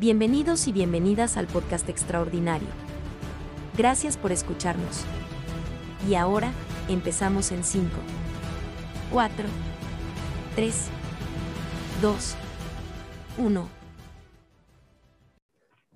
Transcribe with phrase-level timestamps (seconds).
[0.00, 2.68] Bienvenidos y bienvenidas al podcast extraordinario.
[3.76, 5.04] Gracias por escucharnos.
[6.08, 6.52] Y ahora,
[6.88, 7.88] empezamos en 5,
[9.10, 9.34] 4,
[10.54, 10.90] 3,
[12.00, 12.36] 2,
[13.38, 13.68] 1.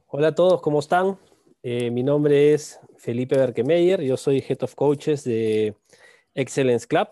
[0.09, 1.17] Hola a todos, ¿cómo están?
[1.63, 5.77] Eh, mi nombre es Felipe Berkemeyer, yo soy Head of Coaches de
[6.35, 7.07] Excellence Club,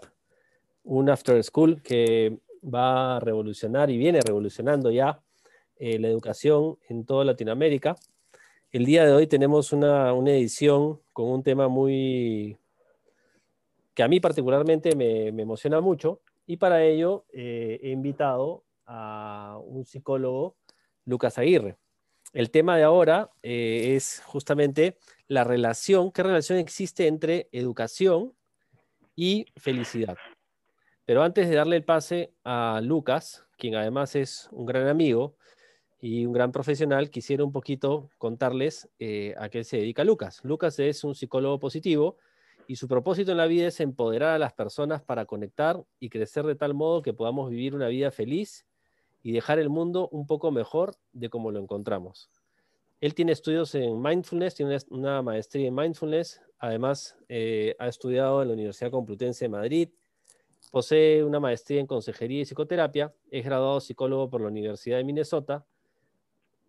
[0.82, 5.22] un after school que va a revolucionar y viene revolucionando ya
[5.83, 7.97] eh, la educación en toda Latinoamérica.
[8.71, 12.59] El día de hoy tenemos una, edición con un tema muy
[13.95, 19.87] que a mí particularmente me, emociona mucho y para ello eh, he invitado a un
[19.87, 20.55] psicólogo,
[21.07, 21.79] Lucas Aguirre.
[22.35, 28.35] El tema de ahora eh, es justamente la relación, qué relación existe entre educación
[29.16, 30.19] y felicidad.
[31.07, 35.37] Pero antes de darle el pase a Lucas, quien además es un gran amigo,
[36.00, 40.40] y un gran profesional, quisiera un poquito contarles eh, a qué se dedica Lucas.
[40.45, 42.16] Lucas es un psicólogo positivo
[42.66, 46.46] y su propósito en la vida es empoderar a las personas para conectar y crecer
[46.46, 48.65] de tal modo que podamos vivir una vida feliz
[49.23, 52.30] y dejar el mundo un poco mejor de como lo encontramos.
[53.01, 58.48] Él tiene estudios en mindfulness, tiene una maestría en mindfulness, además eh, ha estudiado en
[58.48, 59.88] la Universidad Complutense de Madrid,
[60.70, 65.66] posee una maestría en consejería y psicoterapia, es graduado psicólogo por la Universidad de Minnesota,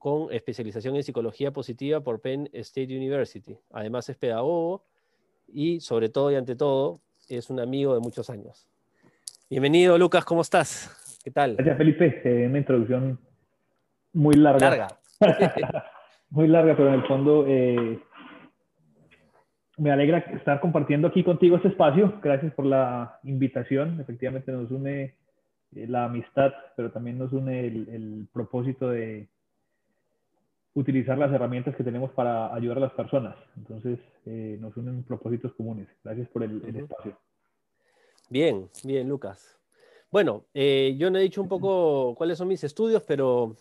[0.02, 3.56] con especialización en psicología positiva por Penn State University.
[3.70, 4.84] Además es pedagogo
[5.48, 8.68] y sobre todo y ante todo es un amigo de muchos años.
[9.48, 11.22] Bienvenido Lucas, ¿cómo estás?
[11.24, 11.56] ¿Qué tal?
[11.56, 13.20] Gracias Felipe, eh, una introducción
[14.14, 14.70] muy larga.
[14.70, 14.88] Larga.
[16.32, 18.00] muy larga, pero en el fondo eh,
[19.78, 22.20] me alegra estar compartiendo aquí contigo este espacio.
[22.24, 24.02] Gracias por la invitación.
[24.02, 25.14] Efectivamente nos une
[25.76, 29.30] eh, la amistad, pero también nos une el propósito de
[30.74, 33.36] utilizar las herramientas que tenemos para ayudar a las personas.
[33.58, 35.88] Entonces, eh, nos unen propósitos comunes.
[36.04, 37.18] Gracias por el, espacio.
[38.30, 39.60] Bien, bien, Lucas.
[40.10, 43.56] Bueno, eh, yo no he dicho un poco cuáles son mis estudios, pero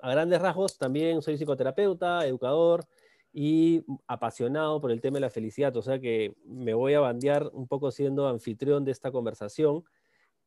[0.00, 2.84] a grandes rasgos también soy psicoterapeuta, educador
[3.32, 5.76] y apasionado por el tema de la felicidad.
[5.76, 9.84] O sea que me voy a bandear un poco siendo anfitrión de esta conversación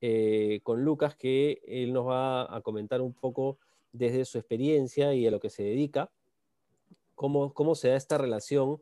[0.01, 3.59] eh, con Lucas, que él nos va a comentar un poco
[3.91, 6.11] desde su experiencia y a lo que se dedica,
[7.15, 8.79] cómo, cómo se da esta relación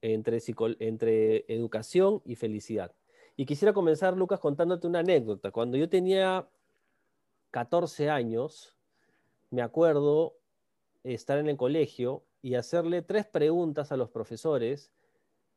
[0.00, 0.38] entre,
[0.80, 2.94] entre educación y felicidad.
[3.36, 5.50] Y quisiera comenzar, Lucas, contándote una anécdota.
[5.50, 6.48] Cuando yo tenía
[7.50, 8.76] 14 años,
[9.50, 10.38] me acuerdo
[11.04, 14.92] estar en el colegio y hacerle tres preguntas a los profesores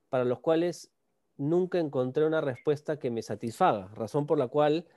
[0.10, 0.92] para los cuales
[1.38, 4.88] nunca encontré una respuesta que me satisfaga, razón por la cual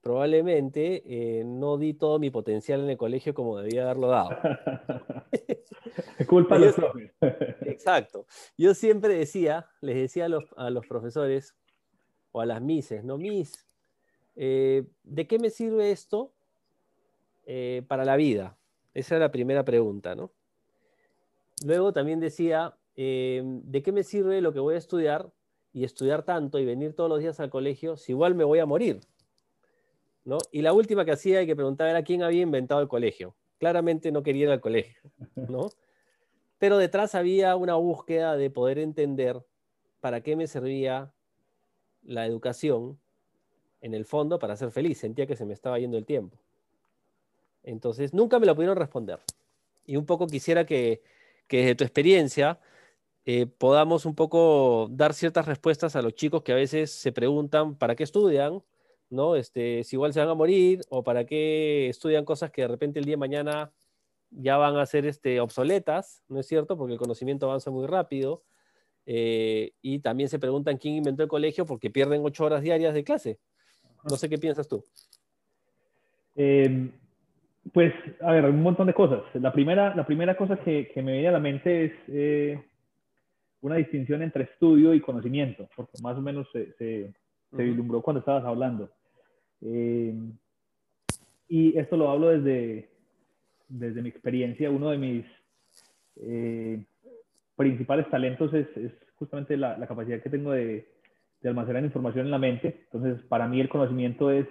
[0.00, 4.30] probablemente eh, no di todo mi potencial en el colegio como debía haberlo dado.
[6.26, 7.12] Culpa de los profes.
[7.62, 8.26] Exacto.
[8.56, 11.54] Yo siempre decía, les decía a los, profesores
[12.32, 13.18] o a las mises, ¿no?
[13.18, 13.66] Mis,
[14.36, 16.32] eh, ¿de qué me sirve esto
[17.46, 18.56] eh, para la vida?
[18.94, 20.32] Esa era la primera pregunta, ¿no?
[21.64, 25.30] Luego también decía, ¿de qué me sirve lo que voy a estudiar
[25.72, 28.66] y estudiar tanto y venir todos los días al colegio si igual me voy a
[28.66, 29.00] morir?
[30.52, 33.34] Y la última que hacía y que preguntaba era quién había inventado el colegio.
[33.58, 35.00] Claramente no quería ir al colegio,
[35.34, 35.70] ¿no?
[36.58, 39.42] Pero detrás había una búsqueda de poder entender
[40.00, 41.12] para qué me servía
[42.02, 42.98] la educación,
[43.80, 44.98] en el fondo, para ser feliz.
[44.98, 46.38] Sentía que se me estaba yendo el tiempo.
[47.62, 49.20] Entonces, nunca me lo pudieron responder.
[49.86, 51.02] Y un poco quisiera que,
[51.48, 52.60] desde tu experiencia
[53.24, 57.74] eh, podamos un poco dar ciertas respuestas a los chicos que a veces se preguntan
[57.74, 58.62] para qué estudian
[59.10, 59.36] ¿no?
[59.36, 62.98] Este, si igual se van a morir o para qué estudian cosas que de repente
[62.98, 63.72] el día de mañana
[64.30, 66.76] ya van a ser este, obsoletas, ¿no es cierto?
[66.78, 68.42] Porque el conocimiento avanza muy rápido.
[69.06, 73.02] Eh, y también se preguntan quién inventó el colegio porque pierden ocho horas diarias de
[73.02, 73.38] clase.
[74.08, 74.84] No sé qué piensas tú.
[76.36, 76.92] Em,
[77.72, 79.22] pues, a ver, un montón de cosas.
[79.34, 82.62] La primera, la primera cosa que, me viene a la mente es eh,
[83.62, 87.12] una distinción entre estudio y conocimiento, porque más o menos se, se,
[87.54, 88.90] se vislumbró cuando estabas hablando.
[89.62, 90.14] Eh,
[91.48, 92.88] y esto lo hablo desde,
[93.68, 94.70] desde mi experiencia.
[94.70, 95.24] Uno de mis
[96.16, 96.82] eh,
[97.56, 100.88] principales talentos es, es justamente la, la, capacidad que tengo de,
[101.40, 102.82] de, almacenar información en la mente.
[102.84, 104.46] Entonces, para mí el conocimiento es,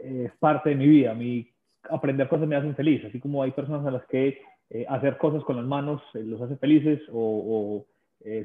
[0.00, 1.14] es parte de mi vida.
[1.14, 1.50] Mí
[1.90, 4.40] aprender cosas me hacen feliz, así como hay personas a las que
[4.70, 7.86] eh, hacer cosas con las manos los hace felices o,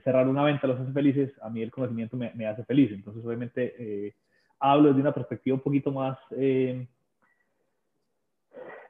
[0.05, 2.91] cerrar una venta los hace felices, a mí el conocimiento me, me hace feliz.
[2.93, 4.13] Entonces, obviamente,
[4.59, 6.87] hablo desde una perspectiva un poquito más, eh,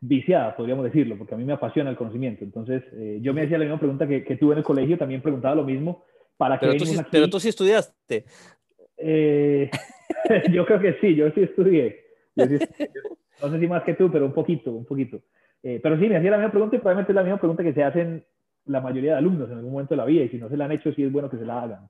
[0.01, 2.43] viciada, podríamos decirlo, porque a mí me apasiona el conocimiento.
[2.43, 5.21] Entonces, eh, yo me hacía la misma pregunta que, que tuve en el colegio, también
[5.21, 6.03] preguntaba lo mismo.
[6.37, 8.25] ¿Para pero, tú sí, pero tú sí estudiaste.
[8.97, 9.71] Eh,
[10.51, 12.03] yo creo que sí, yo sí estudié.
[12.35, 15.21] no sé si más que tú, pero un poquito, un poquito.
[15.61, 17.83] Pero sí, me hacía la misma pregunta y probablemente es la misma pregunta que se
[17.83, 18.23] hacen
[18.65, 20.65] la mayoría de alumnos en algún momento de la vida y si no se la
[20.65, 21.89] han hecho, sí es bueno que se la hagan.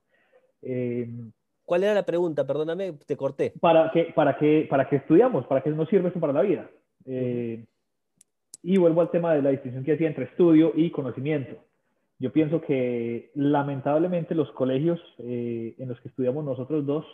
[1.65, 2.45] Eh, ¿Cuál era la pregunta?
[2.45, 3.53] Perdóname, te corté.
[3.59, 5.45] ¿Para qué, para qué, para qué estudiamos?
[5.47, 6.69] ¿Para qué nos sirve eso para la vida?
[7.05, 7.65] Eh,
[8.63, 11.55] y vuelvo al tema de la distinción que hacía entre estudio y conocimiento.
[12.17, 17.05] Yo pienso que lamentablemente los colegios eh, en los que estudiamos nosotros dos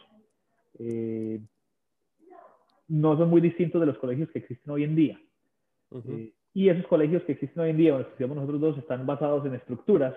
[2.88, 5.20] no son muy distintos de los colegios que existen hoy en día.
[6.54, 9.56] y esos colegios que existen hoy en día, donde estudiamos nosotros dos, están basados en
[9.56, 10.16] estructuras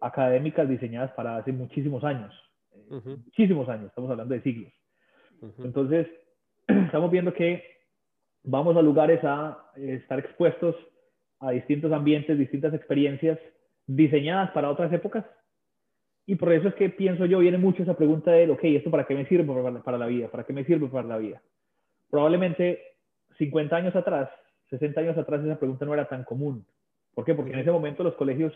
[0.00, 2.32] académicas diseñadas para hace muchísimos años
[2.90, 4.72] muchísimos años, estamos hablando de siglos.
[5.58, 6.06] Entonces,
[6.66, 7.62] estamos viendo que
[8.42, 10.76] vamos a lugares a estar expuestos
[11.40, 13.38] a distintos ambientes, distintas experiencias
[13.86, 15.24] diseñadas para otras épocas.
[16.26, 19.06] Y por eso es que pienso yo, viene mucho esa pregunta de, ok, ¿esto para
[19.06, 20.28] qué me sirve para la vida?
[20.28, 21.42] ¿Para qué me sirve para la vida?
[22.10, 22.80] Probablemente
[23.38, 24.28] 50 años atrás,
[24.68, 26.64] 60 años atrás, esa pregunta no era tan común.
[27.14, 27.34] ¿Por qué?
[27.34, 28.52] Porque en ese momento los colegios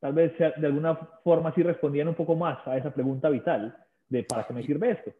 [0.00, 3.76] tal vez de alguna forma sí respondían un poco más a esa pregunta vital
[4.08, 5.12] de ¿para qué me sirve esto?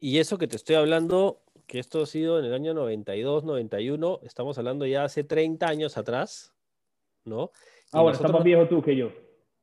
[0.00, 4.20] Y eso que te estoy hablando, que esto ha sido en el año 92, 91,
[4.22, 6.54] estamos hablando ya hace 30 años atrás,
[7.24, 7.50] ¿no?
[7.92, 9.12] ah, bueno, estás más viejo tú que yo.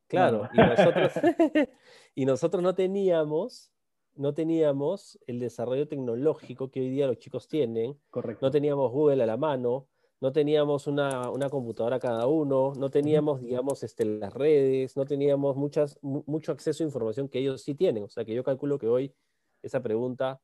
[0.08, 1.14] Claro, y, nosotros,
[2.16, 3.72] y nosotros no teníamos
[4.16, 8.00] no teníamos el desarrollo tecnológico que hoy día los chicos tienen.
[8.10, 8.46] Correcto.
[8.46, 9.88] No teníamos Google a la mano,
[10.22, 16.00] no teníamos una, computadora cada uno, no teníamos, digamos, este, las redes, no teníamos muchas,
[16.02, 18.04] mucho acceso a información que ellos sí tienen.
[18.04, 19.14] O sea que yo calculo que hoy
[19.62, 20.40] esa pregunta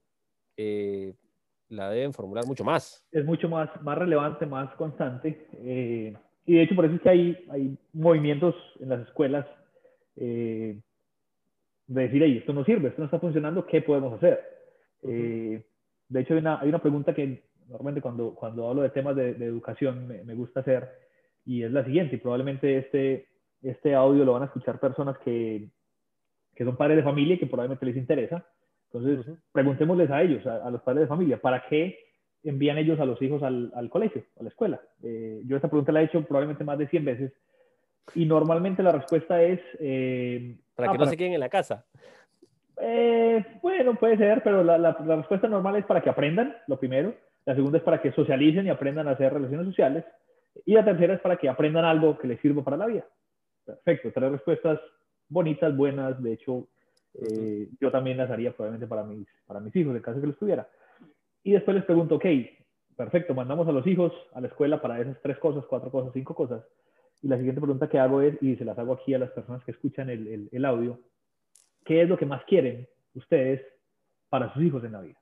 [0.58, 1.14] eh,
[1.70, 3.06] la deben formular mucho más.
[3.12, 5.48] Es mucho más, más relevante, más constante.
[5.54, 6.14] Eh,
[6.46, 9.46] y de hecho por eso es que hay, hay movimientos en las escuelas
[10.18, 10.80] eh,
[11.88, 14.50] de decir, hey, esto no sirve, esto no está funcionando, ¿qué podemos hacer?
[15.04, 17.42] de hecho hay una, hay una pregunta que
[17.72, 20.90] normalmente cuando, cuando hablo de temas de, educación me, gusta hacer,
[21.46, 23.28] y es la siguiente, y probablemente este,
[23.62, 25.70] este audio lo van a escuchar personas que,
[26.54, 28.46] que son padres de familia y que probablemente les interesa.
[28.94, 31.98] Entonces, preguntémosles a ellos, a, los padres de familia, ¿para qué
[32.44, 34.82] envían ellos a los hijos al, al colegio, a la escuela?
[35.02, 37.34] Eh, yo esta pregunta la he hecho probablemente más de 100 veces
[38.16, 39.62] y normalmente la respuesta es...
[39.80, 41.86] Eh, para que ah, no se queden en la casa.
[42.82, 47.16] Eh, bueno, puede ser, pero la, la, respuesta normal es para que aprendan, lo primero.
[47.46, 50.06] La segunda es para que socialicen y aprendan a hacer relaciones sociales.
[50.66, 53.06] Y la tercera es para que aprendan algo que les sirva para la vida.
[53.66, 54.80] Perfecto, tres respuestas
[55.30, 56.22] bonitas, buenas.
[56.22, 56.68] De hecho,
[57.16, 60.34] eh, yo también las haría probablemente para mis, para mis hijos, en caso que lo
[60.34, 60.68] estuviera.
[61.44, 62.26] Y después les pregunto, ok,
[62.96, 66.36] perfecto, mandamos a los hijos a la escuela para esas tres cosas, cuatro cosas, cinco
[66.36, 66.64] cosas.
[67.24, 69.64] Y la siguiente pregunta que hago es, y se las hago aquí a las personas
[69.64, 71.00] que escuchan el, el, el audio,
[71.86, 73.62] ¿qué es lo que más quieren ustedes
[74.30, 75.21] para sus hijos en la vida?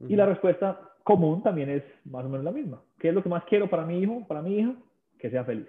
[0.00, 2.82] Y la respuesta común también es más o menos la misma.
[2.98, 4.74] ¿Qué es lo que más quiero para mi hijo, para mi hija?
[5.18, 5.68] Que sea feliz.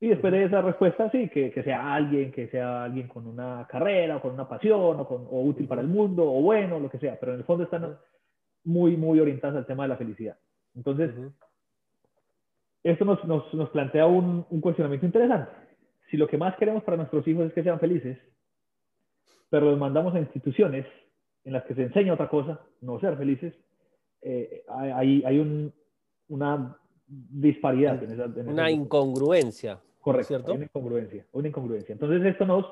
[0.00, 3.66] Y después de esa respuesta, sí, que, que, sea alguien, que sea alguien con una
[3.68, 6.90] carrera, o con una pasión, o, con, o útil para el mundo, o bueno, lo
[6.90, 7.18] que sea.
[7.18, 7.96] Pero en el fondo están
[8.64, 10.36] muy, muy orientadas al tema de la felicidad.
[10.74, 11.10] Entonces,
[12.82, 15.50] esto nos, nos, nos plantea un, un cuestionamiento interesante.
[16.10, 18.18] Si lo que más queremos para nuestros hijos es que sean felices,
[19.48, 20.84] pero los mandamos a instituciones
[21.44, 23.54] en las que se enseña otra cosa, no ser felices,
[24.22, 25.72] eh, hay, hay un,
[26.28, 28.02] una disparidad.
[28.02, 29.78] En esa, una incongruencia.
[30.00, 30.54] Correcto, ¿cierto?
[30.54, 31.92] una incongruencia, una incongruencia.
[31.92, 32.66] Entonces esto nos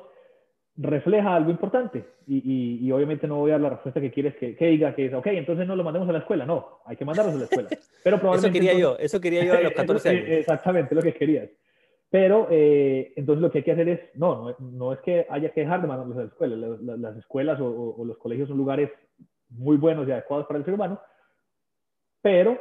[0.77, 4.57] refleja algo importante y, y, obviamente no voy a dar la respuesta que quieres que,
[4.57, 7.05] que, diga que es, ok, entonces no lo mandemos a la escuela, no, hay que
[7.05, 7.69] mandarlos a la escuela.
[8.05, 10.25] Pero probablemente eso quería yo, eso quería yo a los 14 años.
[10.29, 11.51] Exactamente, lo que querías.
[12.13, 15.63] Pero eh, entonces lo que hay que hacer es, no, no, es que haya que
[15.63, 16.77] dejar de mandarlos a la escuela.
[16.99, 18.91] Las, escuelas o, los colegios son lugares
[19.49, 21.01] muy buenos y adecuados para el ser humano,
[22.21, 22.61] pero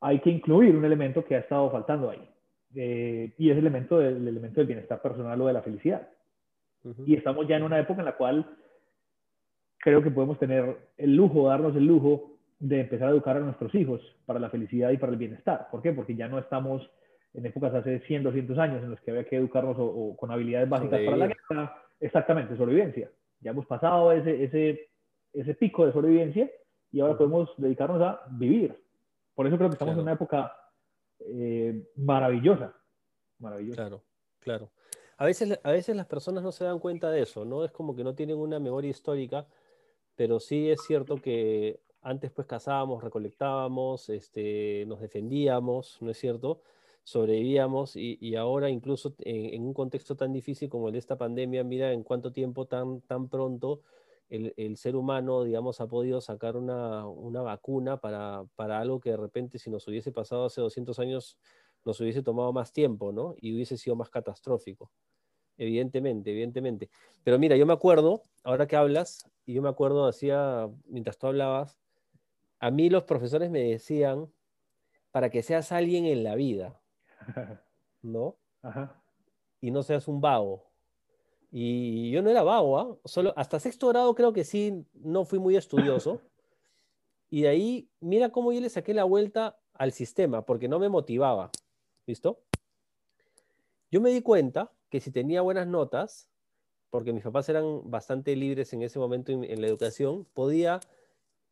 [0.00, 2.26] hay que incluir un elemento que ha estado faltando ahí.
[2.74, 6.08] Eh, y es el elemento del, elemento del bienestar personal o de la felicidad.
[7.04, 8.46] Y estamos ya en una época en la cual
[9.76, 13.74] creo que podemos tener el lujo, darnos el lujo de empezar a educar a nuestros
[13.74, 15.68] hijos para la felicidad y para el bienestar.
[15.70, 15.92] ¿Por qué?
[15.92, 16.90] Porque ya no estamos
[17.36, 20.68] en épocas hace 100, 200 años en los que había que educarnos o, con habilidades
[20.68, 23.10] básicas para la guerra, exactamente, sobrevivencia.
[23.40, 24.88] Ya hemos pasado ese, ese,
[25.34, 26.50] ese pico de sobrevivencia
[26.90, 28.82] y ahora podemos dedicarnos a vivir.
[29.34, 30.56] Por eso creo que estamos en una época
[31.20, 32.74] eh, maravillosa,
[33.38, 33.82] maravillosa.
[33.82, 34.02] Claro,
[34.40, 34.70] claro.
[35.18, 37.64] A veces, a veces las personas no se dan cuenta de eso, ¿no?
[37.64, 39.46] Es como que no tienen una memoria histórica,
[40.14, 46.62] pero sí es cierto que Antes pues cazábamos, recolectábamos, este, nos defendíamos, ¿no es cierto?
[47.06, 51.92] Sobrevivíamos y, ahora incluso en, un contexto tan difícil como el de esta pandemia, mira
[51.92, 53.82] en cuánto tiempo tan, tan pronto
[54.28, 57.04] el, ser humano, digamos, ha podido sacar una,
[57.42, 61.38] vacuna para, para, algo que de repente si nos hubiese pasado hace 200 años
[61.84, 63.36] nos hubiese tomado más tiempo, ¿no?
[63.40, 64.90] Y hubiese sido más catastrófico.
[65.56, 66.90] Evidentemente, evidentemente.
[67.22, 71.28] Pero mira, yo me acuerdo, ahora que hablas, y yo me acuerdo, hacía, mientras tú
[71.28, 71.78] hablabas,
[72.58, 74.28] a mí los profesores me decían,
[75.12, 76.80] para que seas alguien en la vida,
[78.02, 78.36] ¿no?
[79.60, 80.64] Y no seas un vago.
[81.50, 82.96] Y yo no era vago, ¿ah?
[83.04, 86.20] Solo hasta sexto grado creo que sí, no fui muy estudioso.
[87.28, 90.88] Y de ahí, mira cómo yo le saqué la vuelta al sistema, porque no me
[90.88, 91.50] motivaba.
[92.06, 92.40] ¿Listo?
[93.90, 96.30] Yo me di cuenta que si tenía buenas notas,
[96.88, 100.78] porque mis papás eran bastante libres en ese momento en, la educación, podía,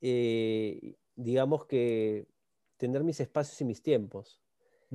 [0.00, 2.28] eh, digamos que,
[2.76, 4.43] tener mis espacios y mis tiempos.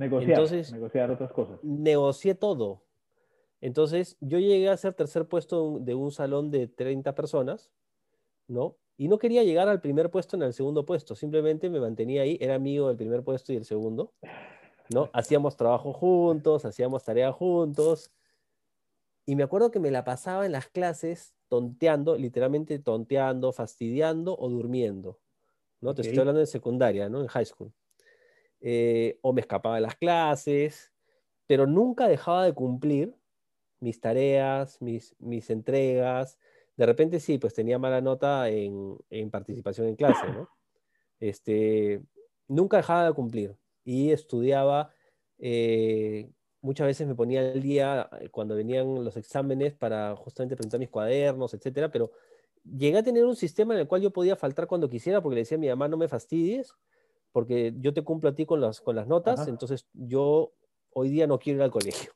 [0.00, 1.62] Negociar, Entonces, negociar otras cosas.
[1.62, 2.82] Negocié todo.
[3.60, 7.70] Entonces, yo llegué a ser tercer puesto de un salón de 30 personas,
[8.48, 8.76] ¿no?
[8.96, 12.38] Y no quería llegar al primer puesto en el segundo puesto, simplemente me mantenía ahí,
[12.40, 14.14] era amigo del primer puesto y el segundo,
[14.88, 15.10] ¿no?
[15.12, 18.10] Hacíamos trabajo juntos, hacíamos tareas juntos,
[19.26, 24.48] y me acuerdo que me la pasaba en las clases tonteando, literalmente tonteando, fastidiando o
[24.48, 25.20] durmiendo,
[25.82, 25.94] ¿no?
[25.94, 27.20] Te estoy hablando de secundaria, ¿no?
[27.20, 27.70] En high school.
[28.60, 30.92] Eh, o me escapaba de las clases,
[31.46, 33.14] pero nunca dejaba de cumplir
[33.80, 36.38] mis tareas, mis, mis entregas.
[36.76, 40.48] De repente sí, pues tenía mala nota en, en participación en clase, ¿no?
[41.20, 42.02] Este,
[42.48, 44.92] nunca dejaba de cumplir y estudiaba.
[45.38, 46.30] Eh,
[46.62, 50.90] muchas veces me ponía al día eh, cuando venían los exámenes para justamente presentar mis
[50.90, 52.10] cuadernos, etcétera, pero
[52.64, 55.40] llegué a tener un sistema en el cual yo podía faltar cuando quisiera porque le
[55.42, 56.74] decía a mi mamá no me fastidies
[57.32, 60.52] porque yo te cumplo a ti con las, con las notas, entonces yo
[60.92, 62.12] hoy día no quiero ir al colegio.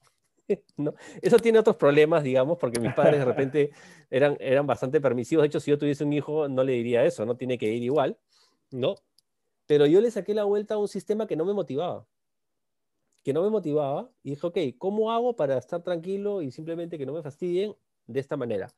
[0.77, 0.95] ¿no?
[1.23, 3.71] Eso tiene otros problemas, digamos, porque mis padres de repente
[4.11, 5.43] eran, eran bastante permisivos.
[5.43, 7.83] De hecho, si yo tuviese un hijo, no le diría eso, no tiene que ir
[7.83, 8.19] igual,
[8.71, 8.97] ¿no?
[9.67, 12.07] Pero yo le saqué la vuelta a un sistema que no me motivaba.
[13.23, 17.07] Que no me motivaba y dije, ok, ¿cómo hago para estar tranquilo y simplemente que
[17.07, 17.75] no me fastidien
[18.07, 18.69] de esta manera?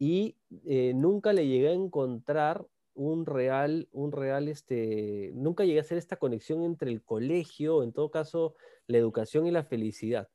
[0.00, 2.66] Y eh, nunca le llegué a encontrar
[2.98, 7.92] un real, un real, este, nunca llegué a hacer esta conexión entre el colegio, en
[7.92, 8.56] todo caso,
[8.88, 10.28] la educación y la felicidad.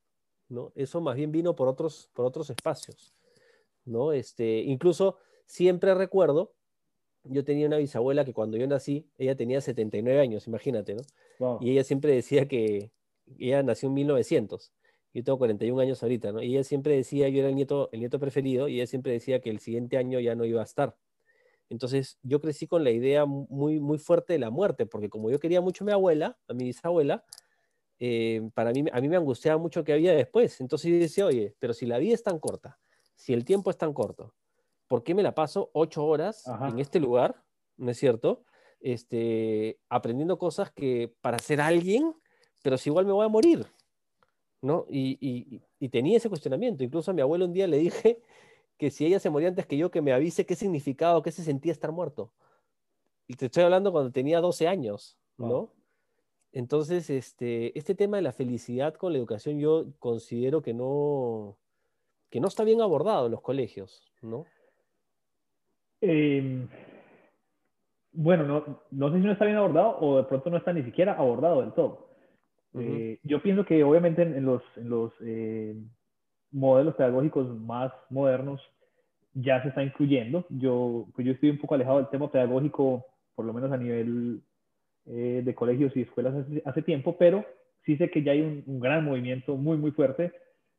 [0.48, 0.72] ¿no?
[0.76, 3.14] Eso más bien vino por otros, por otros espacios,
[3.86, 4.14] ¿no?
[4.14, 6.54] Este, incluso siempre recuerdo,
[7.24, 11.60] yo tenía una bisabuela que cuando yo nací, ella tenía 79 años, imagínate, ¿no?
[11.62, 12.92] Y ella siempre decía que
[13.38, 14.72] ella nació en 1900.
[15.14, 16.42] Yo tengo 41 años ahorita, ¿no?
[16.42, 19.42] Y ella siempre decía, yo era el nieto, el nieto preferido, y ella siempre decía
[19.42, 20.98] que el siguiente año ya no iba a estar.
[21.74, 25.40] Entonces yo crecí con la idea muy, muy fuerte de la muerte, porque como yo
[25.40, 27.26] quería mucho a mi abuela, a mi bisabuela,
[27.98, 30.62] eh, para mí, a mí me angustiaba mucho que había después.
[30.62, 32.80] Entonces yo decía, oye, pero si la vida es tan corta,
[33.16, 34.36] si el tiempo es tan corto,
[34.88, 37.44] ¿por qué me la paso ocho horas en este lugar?
[37.76, 38.44] ¿No es cierto?
[38.80, 42.14] Este, aprendiendo cosas que para ser alguien,
[42.62, 43.66] pero si igual me voy a morir.
[44.62, 44.86] ¿no?
[44.92, 46.84] Y, y, tenía ese cuestionamiento.
[46.84, 48.22] Incluso a mi abuelo un día le dije
[48.78, 51.44] que si ella se moría antes que yo, que me avise qué significaba qué se
[51.44, 52.32] sentía estar muerto.
[53.28, 55.72] Y te estoy hablando cuando tenía 12 años, ¿no?
[56.52, 61.58] Entonces, este, este tema de la felicidad con la educación yo considero que no,
[62.30, 64.46] que no está bien abordado en los colegios, ¿no?
[66.02, 66.68] Em,
[68.12, 70.84] bueno, no, no, sé si no está bien abordado o de pronto no está ni
[70.84, 72.10] siquiera abordado del todo.
[72.76, 75.76] Eh, yo pienso que obviamente en, los, en los eh,
[76.54, 78.62] modelos pedagógicos más modernos
[79.34, 80.46] ya se está incluyendo.
[80.50, 83.06] Yo, pues yo estoy un poco alejado del tema pedagógico,
[83.36, 84.42] por lo menos a nivel
[85.06, 87.44] eh, de colegios y escuelas hace, tiempo, pero
[87.86, 90.32] sí sé que ya hay un, gran movimiento muy, muy fuerte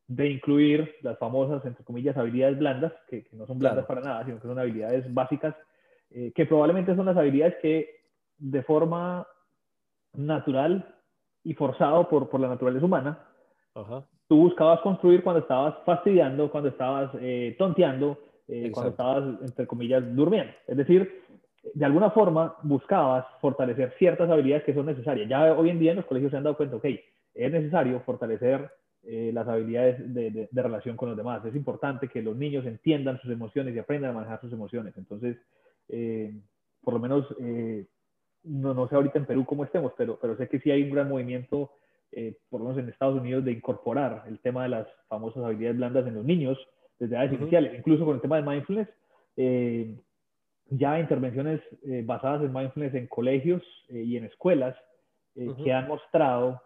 [0.07, 4.40] de incluir las famosas, entre comillas, habilidades blandas, que, no son blandas para nada, sino
[4.40, 5.54] que son habilidades básicas,
[6.11, 7.88] eh, que probablemente son las habilidades que
[8.38, 9.26] de forma
[10.12, 10.95] natural
[11.43, 13.26] y forzado por, por la naturaleza humana,
[14.35, 18.19] tú buscabas construir cuando estabas fastidiando, cuando estabas eh, tonteando,
[18.73, 20.53] cuando estabas, entre comillas, durmiendo.
[20.67, 21.23] Es decir,
[21.73, 25.29] de alguna forma buscabas fortalecer ciertas habilidades que son necesarias.
[25.29, 28.71] Ya hoy en día en los colegios se han dado cuenta, ok, es necesario fortalecer
[29.05, 31.45] eh, las habilidades de, relación con los demás.
[31.45, 34.95] Es importante que los niños entiendan sus emociones y aprendan a manejar sus emociones.
[34.97, 35.37] Entonces,
[35.88, 36.35] eh,
[36.83, 37.87] por lo menos, eh,
[38.43, 40.91] no, no, sé ahorita en Perú cómo estemos, pero, pero sé que sí hay un
[40.91, 41.71] gran movimiento,
[42.49, 46.06] por lo menos en Estados Unidos, de incorporar el tema de las famosas habilidades blandas
[46.06, 46.59] en los niños
[46.99, 48.88] desde edades iniciales, incluso con el tema de mindfulness.
[50.71, 54.76] Ya intervenciones eh, basadas en mindfulness en colegios eh, y en escuelas
[55.35, 56.62] que han mostrado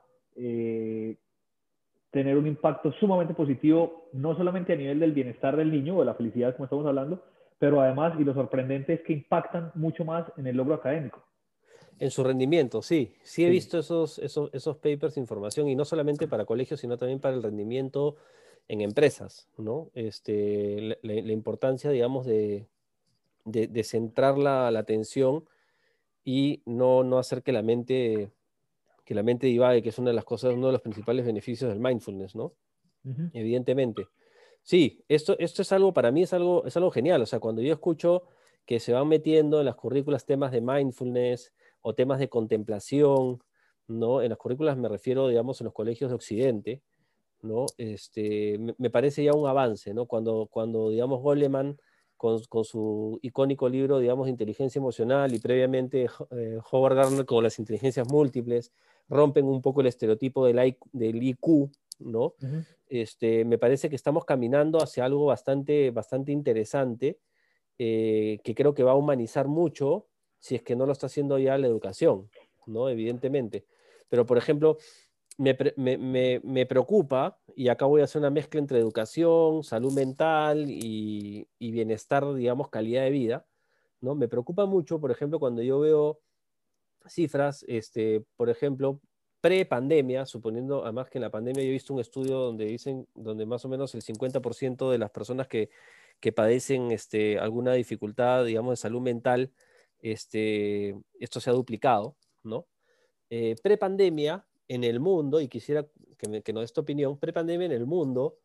[2.11, 6.07] tener un impacto sumamente positivo, no solamente a nivel del bienestar del niño o de
[6.07, 7.23] la felicidad, como estamos hablando,
[7.59, 11.23] pero además, y lo sorprendente es que impactan mucho más en el logro académico.
[11.99, 13.12] En su rendimiento, sí.
[13.23, 16.97] Sí he visto esos, esos, esos papers de información y no solamente para colegios, sino
[16.97, 18.17] también para el rendimiento
[18.69, 19.90] en empresas, ¿no?
[19.95, 22.67] Este, la, importancia, digamos, de,
[23.45, 25.49] de, centrar la, la, atención
[26.25, 28.31] y no, no hacer que la mente
[29.09, 31.71] que la mente divague, que es una de las cosas, uno de los principales beneficios
[31.71, 32.52] del mindfulness, ¿no?
[33.33, 34.07] Evidentemente.
[34.62, 37.23] Sí, esto, esto es algo, para mí es algo, es algo genial.
[37.23, 38.25] O sea, cuando yo escucho
[38.67, 43.42] que se van metiendo en las currículas temas de mindfulness o temas de contemplación,
[43.87, 44.23] ¿no?
[44.23, 46.82] En las currículas me refiero, digamos, en los colegios de Occidente,
[47.42, 47.66] ¿no?
[47.76, 50.06] Este, me, parece ya un avance, ¿no?
[50.06, 51.78] Cuando, cuando digamos, Goleman,
[52.16, 57.58] con, con su icónico libro, digamos, Inteligencia Emocional y previamente eh, Howard Gardner con las
[57.58, 58.73] inteligencias múltiples,
[59.08, 61.70] rompen un poco el estereotipo del, del IQ,
[62.00, 62.35] ¿no?
[62.88, 67.18] este, me parece que estamos caminando hacia algo bastante, bastante interesante,
[67.78, 70.06] eh, que creo que va a humanizar mucho,
[70.38, 72.30] si es que no lo está haciendo ya la educación,
[72.66, 72.88] ¿no?
[72.88, 73.66] Evidentemente.
[74.09, 74.78] Pero, por ejemplo,
[75.37, 80.66] me, me, me, preocupa, y acá voy a hacer una mezcla entre educación, salud mental
[80.68, 83.47] y, y, bienestar, digamos, calidad de vida,
[84.00, 84.14] ¿no?
[84.14, 86.21] Me preocupa mucho, por ejemplo, cuando yo veo
[87.07, 89.00] cifras, este, por ejemplo,
[89.40, 93.47] pre-pandemia, suponiendo además que en la pandemia yo he visto un estudio donde dicen, donde
[93.47, 95.71] más o menos el 50% de las personas que,
[96.21, 99.52] que padecen este, alguna dificultad, digamos, de salud mental,
[100.00, 102.67] este, esto se ha duplicado, ¿no?
[103.31, 105.87] Eh, pre-pandemia en el mundo, y quisiera
[106.17, 108.38] que, me, que nos des tu opinión, pre-pandemia en el mundo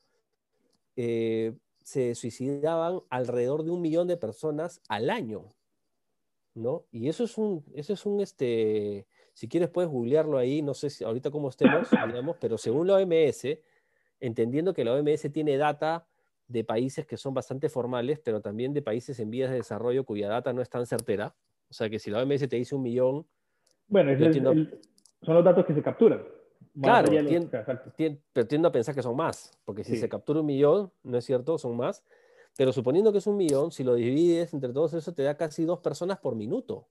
[0.95, 5.49] eh, se suicidaban alrededor de un millón de personas al año,
[6.53, 6.85] ¿no?
[6.91, 10.89] Y eso es un, eso es un, este, si quieres puedes googlearlo ahí, no sé
[10.89, 13.57] si ahorita cómo estemos, digamos, pero según la OMS,
[14.19, 16.07] entendiendo que la OMS tiene data
[16.53, 20.29] de países que son bastante formales, pero también de países en vías de desarrollo cuya
[20.29, 21.35] data no es tan certera.
[21.67, 23.25] O sea que si la OMS te dice un millón...
[23.87, 24.11] Bueno,
[25.23, 26.23] son los datos que se capturan.
[26.79, 27.11] Claro,
[28.31, 31.25] pero tiendo a pensar que son más, porque si se captura un millón, no es
[31.25, 32.03] cierto, son más.
[32.55, 35.65] Pero suponiendo que es un millón, si lo divides entre todos eso, te da casi
[35.65, 36.87] dos personas por minuto.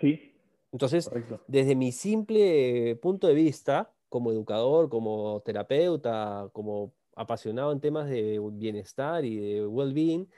[0.00, 0.32] Sí.
[0.70, 1.10] Entonces,
[1.48, 8.40] desde mi simple punto de vista, como educador, como terapeuta, como apasionado en temas de
[8.52, 10.28] bienestar y de well-being,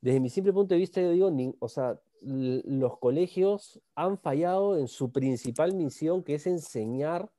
[0.00, 4.88] desde mi simple punto de vista, yo digo, o sea, los colegios han fallado en
[4.88, 7.30] su principal misión, que es enseñar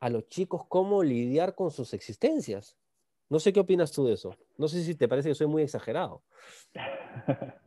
[0.00, 2.76] a los chicos cómo lidiar con sus existencias.
[3.28, 4.36] No sé qué opinas tú de eso.
[4.56, 6.22] No sé si te parece que soy muy exagerado.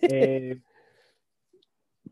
[0.00, 0.60] Eh,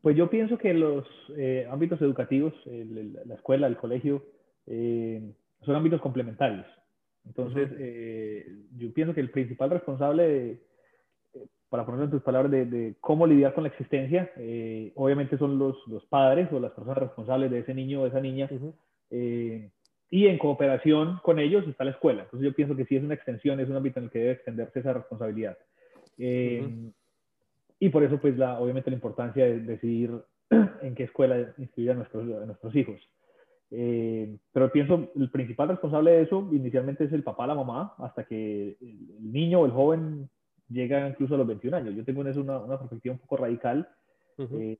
[0.02, 4.26] pues yo pienso que los eh, ámbitos educativos, la escuela, el colegio,
[4.66, 5.22] eh,
[5.62, 6.66] son ámbitos complementarios.
[7.26, 7.68] Entonces,
[8.76, 10.60] yo pienso que el principal responsable,
[11.68, 14.32] para ponerlo en tus palabras, de, cómo lidiar con la existencia,
[14.94, 18.20] obviamente son los, los, padres o las personas responsables de ese niño o de esa
[18.20, 18.48] niña
[20.10, 22.24] y en cooperación con ellos está la escuela.
[22.24, 24.32] Entonces yo pienso que sí es una extensión, es un ámbito en el que debe
[24.32, 25.56] extenderse esa responsabilidad.
[26.18, 26.68] Eh,
[27.78, 30.12] y por eso, pues, la, obviamente la importancia de decidir
[30.82, 33.00] en qué escuela inscribir a nuestros, nuestros hijos.
[33.72, 38.24] Eh, pero pienso, el principal responsable de eso inicialmente es el papá, la mamá, hasta
[38.24, 40.28] que el niño o el joven
[40.68, 41.94] llega incluso a los 21 años.
[41.94, 43.88] Yo tengo en eso una, una perspectiva un poco radical
[44.38, 44.78] eh,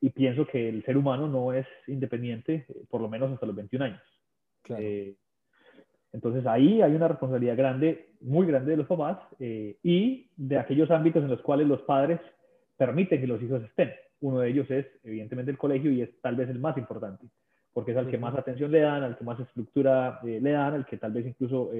[0.00, 3.84] y pienso que el ser humano no es independiente, por lo menos hasta los 21
[3.84, 4.02] años.
[4.70, 5.16] Eh,
[6.12, 10.90] entonces ahí hay una responsabilidad grande, muy grande de los papás eh, y de aquellos
[10.90, 12.20] ámbitos en los cuales los padres
[12.76, 13.92] permiten que los hijos estén.
[14.20, 17.26] Uno de ellos es evidentemente el colegio y es tal vez el más importante,
[17.72, 20.74] porque es al que más atención le dan, al que más estructura eh, le dan,
[20.74, 21.70] al que tal vez incluso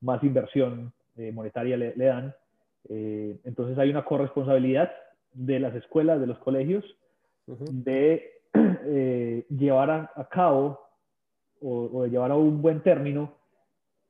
[0.00, 0.92] más inversión
[1.32, 2.34] monetaria le, dan.
[2.88, 4.92] entonces hay una corresponsabilidad
[5.32, 6.84] de las escuelas, de los colegios,
[7.46, 8.32] de
[9.48, 10.82] llevar a cabo
[11.62, 13.34] o, de llevar a un buen término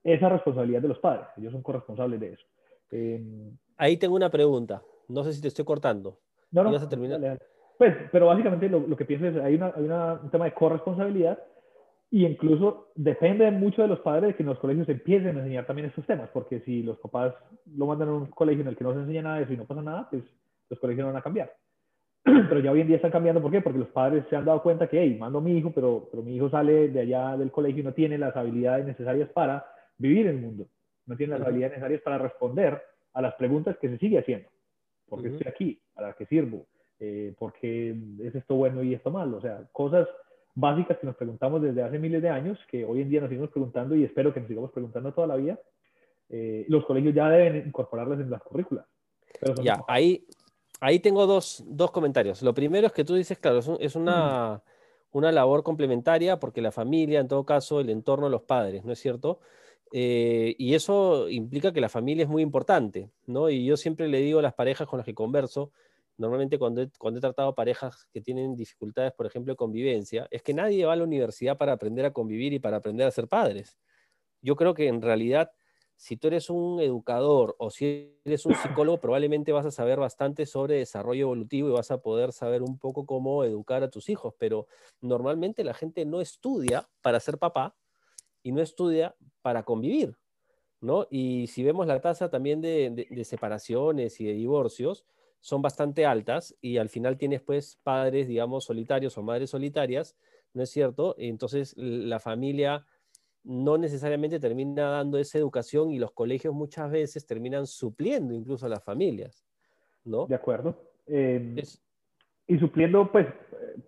[0.02, 1.26] esa responsabilidad de los padres.
[1.36, 2.44] Ellos son corresponsables de eso.
[2.90, 4.82] Em, Ahí tengo una pregunta.
[5.08, 6.18] No sé si te estoy cortando.
[6.50, 6.70] No, no.
[7.78, 10.52] Pues, pero básicamente lo, lo, que pienso es, hay, una, hay una, un tema de
[10.52, 11.38] corresponsabilidad
[12.10, 15.66] y incluso depende mucho de los padres de que en los colegios empiecen a enseñar
[15.66, 17.34] también estos temas, porque si los papás
[17.74, 19.56] lo mandan a un colegio en el que no se enseña nada de eso y
[19.56, 20.22] no pasa nada, pues
[20.68, 21.52] los colegios no van a cambiar.
[22.48, 23.42] pero ya hoy en día están cambiando.
[23.42, 23.60] ¿Por qué?
[23.60, 26.22] Porque los padres se han dado cuenta que, hey, mando a mi hijo, pero, pero
[26.22, 29.66] mi hijo sale de allá del colegio y no tiene las habilidades necesarias para
[29.98, 30.66] vivir el mundo.
[31.06, 32.80] No tiene las habilidades necesarias para responder
[33.12, 34.48] a las preguntas que se sigue haciendo.
[35.08, 35.80] ¿Por qué estoy aquí?
[35.94, 36.66] ¿Para qué sirvo?
[37.04, 39.38] Eh, ¿Por qué es esto bueno y esto malo?
[39.38, 40.06] O sea, cosas
[40.54, 43.50] básicas que nos preguntamos desde hace miles de años, que hoy en día nos seguimos
[43.50, 45.58] preguntando y espero que nos sigamos preguntando toda la vida.
[46.28, 48.86] Eh, los colegios ya deben incorporarlas en las currículas.
[49.64, 50.24] ya, ahí,
[50.78, 52.40] ahí tengo dos, dos, comentarios.
[52.40, 54.62] Lo primero es que tú dices, claro, es, una,
[55.10, 58.92] una labor complementaria porque la familia, en todo caso, el entorno de los padres, ¿no
[58.92, 59.40] es cierto?
[59.92, 63.50] Eh, y eso implica que la familia es muy importante, ¿no?
[63.50, 65.72] Y yo siempre le digo a las parejas con las que converso,
[66.16, 70.84] normalmente cuando he, tratado parejas que tienen dificultades, por ejemplo, de convivencia, es que nadie
[70.84, 73.76] va a la universidad para aprender a convivir y para aprender a ser padres.
[74.40, 75.52] Yo creo que en realidad,
[75.96, 80.46] si tú eres un educador o si eres un psicólogo, probablemente vas a saber bastante
[80.46, 84.34] sobre desarrollo evolutivo y vas a poder saber un poco cómo educar a tus hijos,
[84.38, 84.66] pero
[85.00, 87.76] normalmente la gente no estudia para ser papá
[88.42, 90.16] y no estudia para convivir,
[90.80, 91.06] ¿no?
[91.10, 95.04] Y si vemos la tasa también de, separaciones y de divorcios,
[95.42, 100.16] son bastante altas y al final tienes pues padres, digamos, solitarios o madres solitarias,
[100.54, 101.16] ¿no es cierto?
[101.18, 102.86] Entonces la familia
[103.42, 108.68] no necesariamente termina dando esa educación y los colegios muchas veces terminan supliendo incluso a
[108.68, 109.44] las familias,
[110.04, 110.26] ¿no?
[110.26, 110.76] De acuerdo.
[111.08, 111.56] Em,
[112.46, 113.26] y supliendo, pues,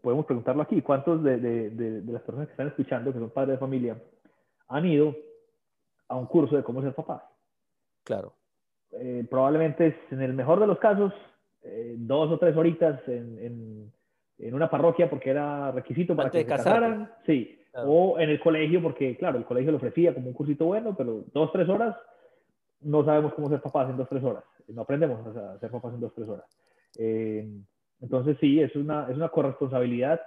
[0.03, 3.59] podemos preguntarlo aquí, ¿cuántos de, de, las personas que están escuchando, que son padres de
[3.59, 4.03] familia,
[4.67, 5.15] han ido
[6.09, 7.23] a un curso de cómo ser papás.
[8.03, 8.35] Claro.
[8.93, 11.13] Eh, probablemente en el mejor de los casos,
[11.65, 13.93] eh, dos o tres horitas en, en,
[14.39, 17.11] en, una parroquia porque era requisito para que se casaran.
[17.27, 17.59] Sí.
[17.87, 21.25] O en el colegio porque, claro, el colegio lo ofrecía como un cursito bueno, pero
[21.33, 21.97] dos, tres horas,
[22.83, 24.45] no sabemos cómo ser papás en dos, tres horas.
[24.69, 26.47] No aprendemos a ser papás en dos, tres horas.
[26.99, 27.49] Eh,
[28.01, 30.21] entonces, sí, es una, es una corresponsabilidad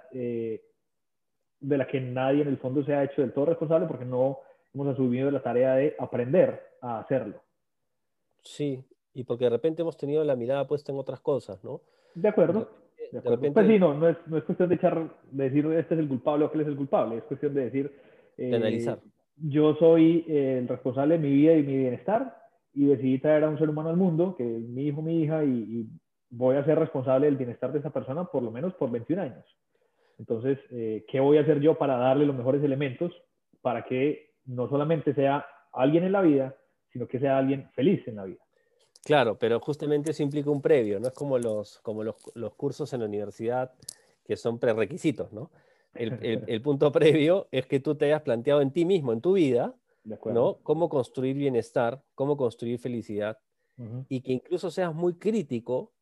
[1.60, 4.40] de la que nadie en el fondo se ha hecho del todo responsable porque no
[4.74, 7.42] hemos asumido la tarea de aprender a hacerlo.
[8.42, 11.80] Sí, y porque de repente hemos tenido la mirada puesta en otras cosas, ¿no?
[12.14, 12.68] De acuerdo.
[13.12, 13.52] De, repente...
[13.52, 16.08] Pues sí, no, no es, no es, cuestión de echar, de decir este es el
[16.08, 17.92] culpable o aquel es el culpable, es cuestión de decir...
[18.36, 18.98] de analizar.
[18.98, 22.36] Eh, yo soy el responsable de mi vida y mi bienestar
[22.74, 25.44] y decidí traer a un ser humano al mundo, que es mi hijo, mi hija,
[25.44, 25.86] y, y
[26.30, 29.44] voy a ser responsable del bienestar de esa persona por lo menos por 21 años.
[30.18, 33.12] Entonces, eh, ¿qué voy a hacer yo para darle los mejores elementos
[33.62, 36.56] para que no solamente sea alguien en la vida,
[36.92, 38.42] sino que sea alguien feliz en la vida?
[39.04, 42.92] Claro, pero justamente eso implica un previo, no es como los, como los, los cursos
[42.92, 43.72] en la universidad
[44.24, 45.50] que son prerequisitos, ¿no?
[45.94, 49.32] El, el, punto previo es que tú te hayas planteado en ti mismo, en tu
[49.32, 50.58] vida, ¿no?
[50.62, 53.38] Cómo construir bienestar, cómo construir felicidad,
[54.08, 55.92] y que incluso seas muy crítico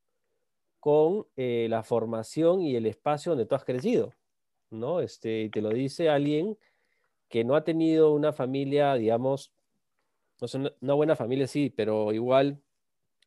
[0.81, 4.15] con eh, la formación y el espacio donde tú has crecido,
[4.71, 5.01] ¿no?
[5.01, 6.57] Este, y te lo dice alguien
[7.29, 9.53] que no ha tenido una familia, digamos,
[10.41, 12.63] no sé, una buena familia sí, pero igual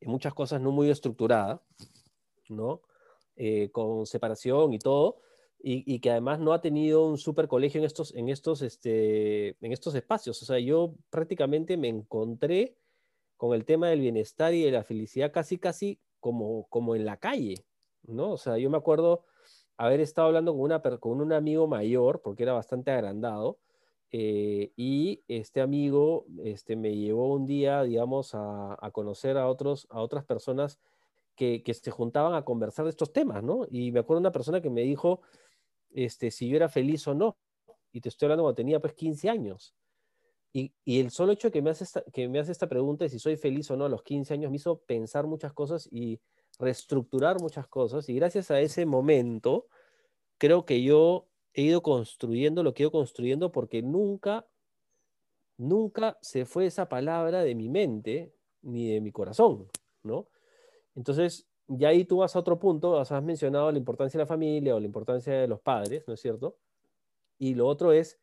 [0.02, 1.62] en muchas cosas no muy estructurada,
[2.50, 2.82] ¿no?
[3.36, 5.22] Eh, con separación y todo,
[5.62, 9.74] y, que además no ha tenido un super colegio en estos, en, estos, este, en
[9.74, 10.42] estos espacios.
[10.42, 12.78] O sea, yo prácticamente me encontré
[13.36, 17.18] con el tema del bienestar y de la felicidad casi, casi como, como en la
[17.18, 17.66] calle,
[18.04, 18.32] ¿no?
[18.32, 19.26] O sea, yo me acuerdo
[19.78, 23.60] haber estado hablando con, una, con un amigo mayor, porque era bastante agrandado,
[24.12, 30.02] eh, y este amigo este, me llevó un día, digamos, a, conocer a, otros, a
[30.02, 30.80] otras personas
[31.36, 33.68] que, que, se juntaban a conversar de estos temas, ¿no?
[33.70, 35.22] Y me acuerdo una persona que me dijo
[35.92, 37.38] este, si yo era feliz o no,
[37.92, 39.76] y te estoy hablando cuando tenía pues 15 años.
[40.52, 43.20] Y, el solo hecho que me, hace esta, que me hace esta pregunta de si
[43.20, 46.20] soy feliz o no a los 15 años me hizo pensar muchas cosas y
[46.58, 48.10] reestructurar muchas cosas.
[48.10, 49.68] Y gracias a ese momento,
[50.40, 54.48] creo que yo he ido construyendo lo que he construyendo porque nunca,
[55.58, 59.68] nunca se fue esa palabra de mi mente ni de mi corazón,
[60.04, 60.28] ¿no?
[60.96, 64.76] Entonces, ya ahí tú vas a otro punto, has mencionado la importancia de la familia
[64.76, 66.58] o la importancia de los padres, ¿no es cierto?
[67.38, 68.20] Y lo otro es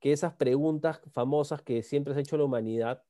[0.00, 3.02] que esas preguntas famosas que siempre ha hecho la humanidad,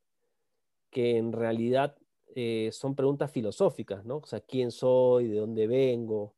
[0.90, 1.96] que en realidad
[2.34, 4.18] eh, son preguntas filosóficas, ¿no?
[4.18, 5.28] O sea, ¿quién soy?
[5.28, 6.35] ¿De dónde vengo?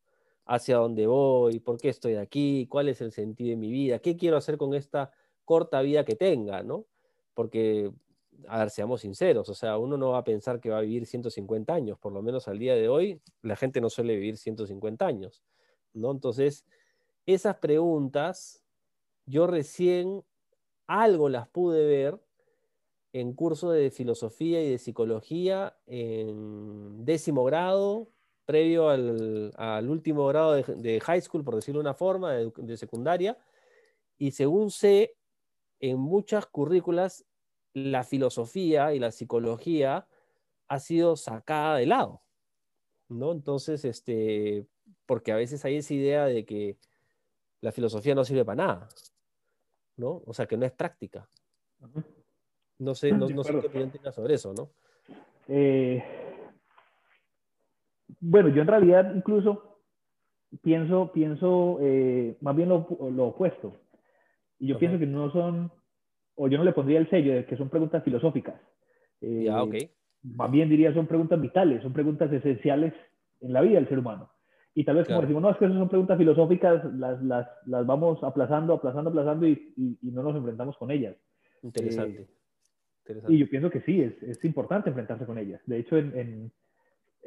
[0.49, 1.61] ¿Hacia dónde voy?
[1.61, 2.67] ¿Por qué estoy aquí?
[2.71, 3.99] ¿Cuál es el sentido de mi vida?
[3.99, 5.13] ¿Qué quiero hacer con esta
[5.45, 6.87] corta vida que tenga, ¿no?
[7.35, 7.93] Porque,
[8.47, 11.05] a ver, seamos sinceros, o sea, uno no va a pensar que va a vivir
[11.05, 15.07] 150 años, por lo menos al día de hoy, la gente no suele vivir 150
[15.07, 15.45] años,
[15.93, 16.11] ¿no?
[16.11, 16.65] Entonces,
[17.27, 18.65] esas preguntas,
[19.27, 20.25] yo recién
[20.87, 22.19] algo las pude ver
[23.13, 28.09] en curso de filosofía y de psicología en décimo grado,
[28.49, 33.37] previo al, último grado de, high school, por decirlo de una forma, de, secundaria.
[34.17, 35.15] Y según sé,
[35.81, 37.27] en muchas currículas
[37.75, 40.09] la filosofía y la psicología
[40.67, 42.23] ha sido sacada de lado.
[43.11, 43.33] ¿no?
[43.33, 44.67] Entonces, este,
[45.05, 46.79] porque a veces hay esa idea de que
[47.61, 48.89] la filosofía no sirve para nada,
[49.97, 50.23] ¿no?
[50.25, 51.29] O sea, que no es práctica.
[52.79, 54.71] No sé, no, no sé qué opinión tengas sobre eso, ¿no?
[55.49, 56.03] Eh,
[58.21, 59.81] bueno, yo en realidad incluso
[60.63, 62.87] pienso, pienso eh, más bien lo,
[63.27, 63.77] opuesto.
[64.59, 65.71] Y yo pienso que no son,
[66.35, 68.61] o yo no le pondría el sello de que son preguntas filosóficas.
[69.21, 69.75] Eh, ya, ok.
[70.23, 72.93] Más bien diría son preguntas vitales, son preguntas esenciales
[73.41, 74.31] en la vida del ser humano.
[74.75, 77.87] Y tal vez como decimos, no, es que esas son preguntas filosóficas, las, las, las
[77.87, 81.17] vamos aplazando, aplazando, aplazando y, y, no nos enfrentamos con ellas.
[81.63, 82.23] Interesante.
[82.23, 82.29] Eh,
[83.01, 83.35] Interesante.
[83.35, 85.61] Y yo pienso que sí, es, es, importante enfrentarse con ellas.
[85.67, 86.53] De hecho, en, en,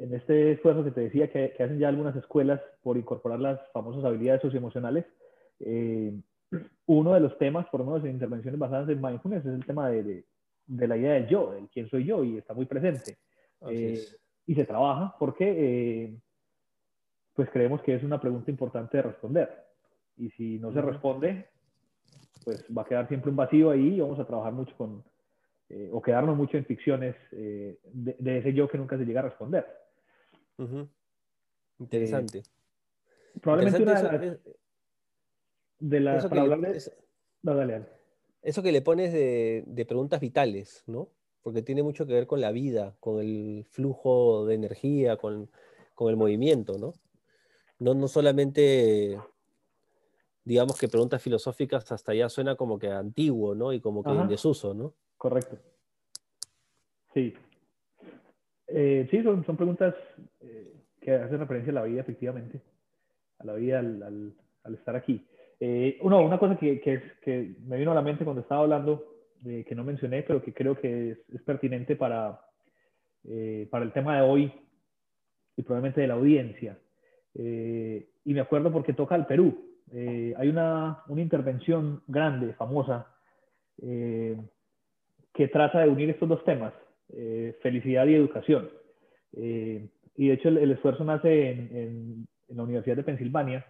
[0.02, 3.60] en este esfuerzo que te decía que, que, hacen ya algunas escuelas por incorporar las
[3.72, 5.06] famosas habilidades socioemocionales,
[5.60, 6.12] eh,
[6.86, 9.88] uno de los temas, por lo menos en intervenciones basadas en mindfulness, es el tema
[9.88, 10.24] de,
[10.66, 13.16] de, la idea del yo, del quién soy yo, y está muy presente.
[13.68, 14.00] Eh,
[14.44, 16.16] y se trabaja porque
[17.34, 19.48] pues creemos que es una pregunta importante de responder.
[20.16, 21.46] Y si no se responde,
[22.44, 25.04] pues va a quedar siempre un vacío ahí y vamos a trabajar mucho con,
[25.68, 29.24] eh, o quedarnos mucho en ficciones eh, de, ese yo que nunca se llega a
[29.24, 29.66] responder.
[31.78, 32.38] Interesante.
[32.38, 32.42] Eh,
[33.40, 34.20] probablemente una de las...
[35.78, 36.00] De,
[38.42, 41.08] Eso que le pones de, de preguntas vitales, ¿no?
[41.42, 45.50] Porque tiene mucho que ver con la vida, con el flujo de energía, con,
[45.94, 46.94] con el movimiento, ¿no?
[47.82, 49.18] no, no solamente,
[50.44, 53.72] digamos que preguntas filosóficas hasta ya suena como que antiguo, ¿no?
[53.72, 54.94] Y como que en desuso, ¿no?
[55.16, 55.58] Correcto.
[57.12, 57.34] Sí.
[58.74, 59.94] Eh, sí, son, son preguntas
[60.40, 62.60] eh, que hacen referencia a la vida, efectivamente.
[63.38, 65.26] A la vida al, al, estar aquí.
[65.60, 69.04] Eh, una cosa que, que, que, me vino a la mente cuando estaba hablando,
[69.42, 72.40] que no mencioné, pero que creo que es, es pertinente para,
[73.70, 74.52] para el tema de hoy
[75.56, 76.78] y probablemente de la audiencia,
[77.34, 79.68] eh, y me acuerdo porque toca al Perú.
[79.92, 83.06] Eh, hay una, una, intervención grande, famosa,
[83.82, 84.36] eh,
[85.34, 86.72] que trata de unir estos dos temas,
[87.60, 88.70] felicidad y educación.
[89.32, 91.76] y de hecho el, esfuerzo nace en,
[92.48, 93.66] en, la Universidad de Pensilvania.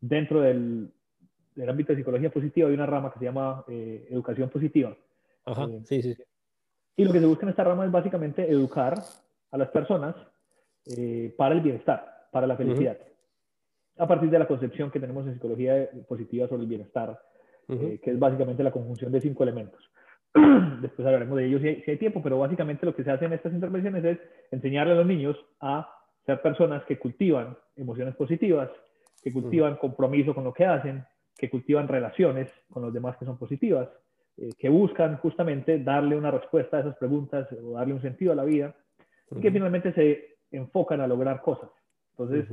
[0.00, 0.90] dentro del,
[1.54, 4.96] del, ámbito de psicología positiva hay una rama que se llama educación positiva.
[5.44, 6.22] Ajá, sí, sí, sí.
[6.96, 8.94] Y lo que se busca en esta rama es básicamente educar
[9.50, 10.14] a las personas
[10.86, 12.98] eh, para el bienestar, para la felicidad.
[13.98, 17.20] A partir de la concepción que tenemos en psicología positiva sobre el bienestar,
[17.68, 19.80] eh, que es básicamente la conjunción de cinco elementos.
[20.80, 23.52] Después hablaremos de ellos si hay, tiempo, pero básicamente lo que se hace en estas
[23.52, 24.18] intervenciones es
[24.50, 25.88] enseñarle a los niños a
[26.24, 28.70] ser personas que cultivan emociones positivas,
[29.22, 31.04] que cultivan compromiso con lo que hacen,
[31.36, 33.88] que cultivan relaciones con los demás que son positivas,
[34.38, 38.36] eh, que buscan justamente darle una respuesta a esas preguntas o darle un sentido a
[38.36, 38.74] la vida,
[39.30, 41.70] y que finalmente se enfocan a lograr cosas.
[42.12, 42.46] Entonces,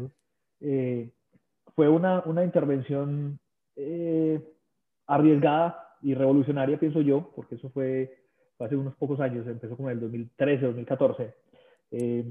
[0.61, 1.09] eh,
[1.75, 3.39] fue una, una intervención
[3.75, 4.41] eh,
[5.07, 8.17] arriesgada y revolucionaria, pienso yo, porque eso fue,
[8.59, 11.33] hace unos pocos años, empezó como en el 2013, 2014.
[11.91, 12.25] Eh,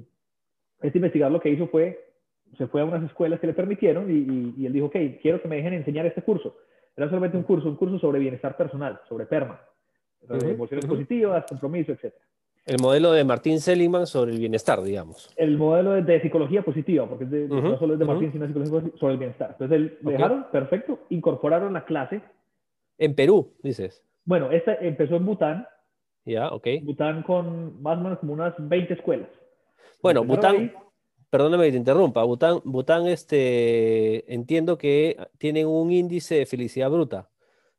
[0.83, 2.13] este investigador lo que hizo fue,
[2.57, 5.49] se fue a unas escuelas que le permitieron y, y, él dijo, ok, quiero que
[5.49, 6.57] me dejen enseñar este curso.
[6.97, 9.61] Era solamente un curso, un curso sobre bienestar personal, sobre PERMA,
[10.29, 12.25] emociones positivas, compromiso, etcétera.
[12.69, 15.33] El modelo de Martín Seligman sobre el bienestar, digamos.
[15.37, 19.19] El modelo de, psicología positiva, porque no solo es de Martín, sino psicología sobre el
[19.19, 19.51] bienestar.
[19.53, 22.21] Entonces, el, dejaron, perfecto, incorporaron la clase.
[22.99, 24.05] En Perú, dices.
[24.25, 25.67] Bueno, esta empezó en Bután.
[26.25, 26.67] Ya, ok.
[26.83, 29.29] Bután con más o menos como unas 20 escuelas.
[30.03, 30.73] Bueno, Bután,
[31.31, 37.31] perdóname que te interrumpa, Bután, Bután este, entiendo que tienen un índice de felicidad bruta.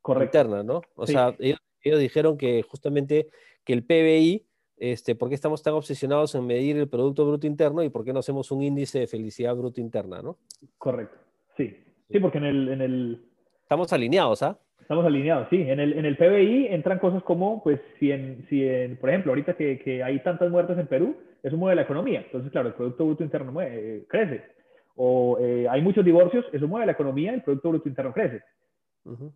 [0.02, 0.38] Correcto.
[0.38, 0.82] Interna, ¿no?
[0.96, 3.28] O sea, ellos, ellos dijeron que justamente
[3.64, 4.46] que el PBI
[4.80, 8.14] este, ¿por qué estamos tan obsesionados en medir el Producto Bruto Interno y por qué
[8.14, 10.38] no hacemos un índice de felicidad bruto interna, ¿no?
[10.78, 11.18] Correcto,
[11.54, 11.76] sí.
[12.10, 12.68] Sí, porque en el...
[12.70, 13.29] En el...
[13.70, 14.58] Estamos alineados, ¿ah?
[14.80, 15.62] Estamos alineados, sí.
[15.62, 19.30] En el, en el PBI entran cosas como, pues, si en, si en por ejemplo,
[19.30, 22.22] ahorita que, que hay tantas muertes en Perú, eso mueve la economía.
[22.22, 24.42] Entonces, claro, el Producto Bruto Interno mueve, crece.
[24.96, 28.42] O eh, hay muchos divorcios, eso mueve la economía, el Producto Bruto Interno crece.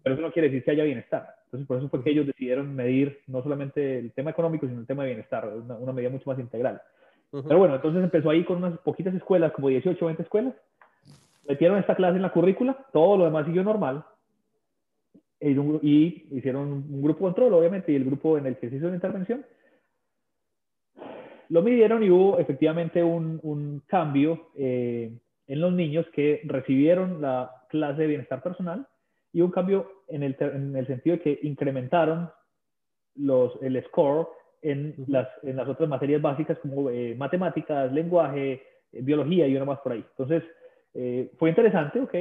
[0.03, 1.29] Pero eso no quiere decir que haya bienestar.
[1.45, 4.87] Entonces, por eso fue que ellos decidieron medir no solamente el tema económico, sino el
[4.89, 6.83] tema de bienestar, una, medida mucho más integral.
[7.31, 10.55] Pero bueno, entonces empezó ahí con unas poquitas escuelas, como 18 o 20 escuelas.
[11.49, 14.05] Metieron esta clase en la currícula, todo lo demás siguió normal.
[15.45, 15.51] E
[15.83, 18.95] y hicieron un grupo control, obviamente, y el grupo en el que se hizo la
[18.95, 19.45] intervención.
[21.51, 25.13] Lo midieron y hubo efectivamente un, un cambio eh,
[25.47, 28.87] en los niños que recibieron la clase de bienestar personal
[29.35, 32.31] y un cambio en el, en el sentido de que incrementaron
[33.17, 34.29] los, el score
[34.63, 39.67] en, las, en las otras materias básicas como eh, matemáticas, lenguaje, eh, biología y una
[39.67, 40.05] más por ahí.
[40.17, 40.43] Entonces,
[40.95, 42.15] eh, fue interesante, ¿ok?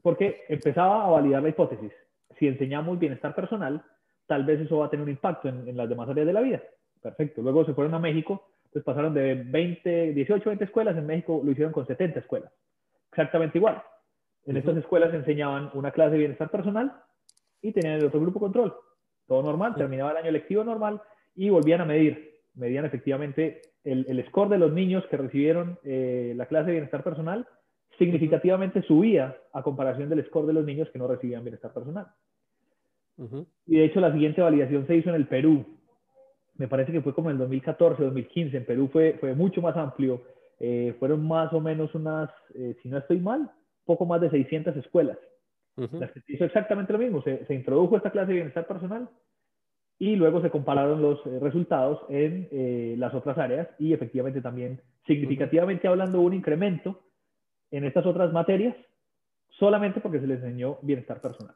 [0.00, 1.90] Porque empezaba a validar la hipótesis.
[2.38, 3.82] Si enseñamos bienestar personal,
[4.26, 6.40] tal vez eso va a tener un impacto en, en las demás áreas de la
[6.40, 6.62] vida.
[7.02, 7.42] Perfecto.
[7.42, 11.50] Luego se fueron a México, entonces pasaron de 20, 18, 20 escuelas, en México lo
[11.50, 12.52] hicieron con 70 escuelas.
[13.10, 13.82] Exactamente igual.
[14.44, 16.92] En estas escuelas enseñaban una clase de bienestar personal
[17.62, 18.74] y tenían el otro grupo control.
[19.26, 21.00] Todo normal, terminaba el año lectivo normal
[21.34, 22.40] y volvían a medir.
[22.54, 27.02] Medían efectivamente el, el score de los niños que recibieron eh, la clase de bienestar
[27.02, 27.46] personal
[27.98, 32.06] significativamente subía a comparación del score de los niños que no recibían bienestar personal.
[33.66, 35.64] Y de hecho la siguiente validación se hizo en el Perú.
[36.56, 38.56] Me parece que fue como en el 2014, 2015.
[38.56, 40.22] En Perú fue, fue mucho más amplio.
[40.58, 43.50] Eh, fueron más o menos unas, eh, si no estoy mal,
[43.84, 45.18] poco más de 600 escuelas.
[45.76, 47.22] Las que hizo exactamente lo mismo.
[47.22, 49.10] Se, se, introdujo esta clase de bienestar personal
[49.98, 55.86] y luego se compararon los eh, resultados en las otras áreas y efectivamente también significativamente
[55.86, 57.05] hablando un incremento
[57.70, 58.76] en estas otras materias
[59.50, 61.54] solamente porque se les enseñó bienestar personal.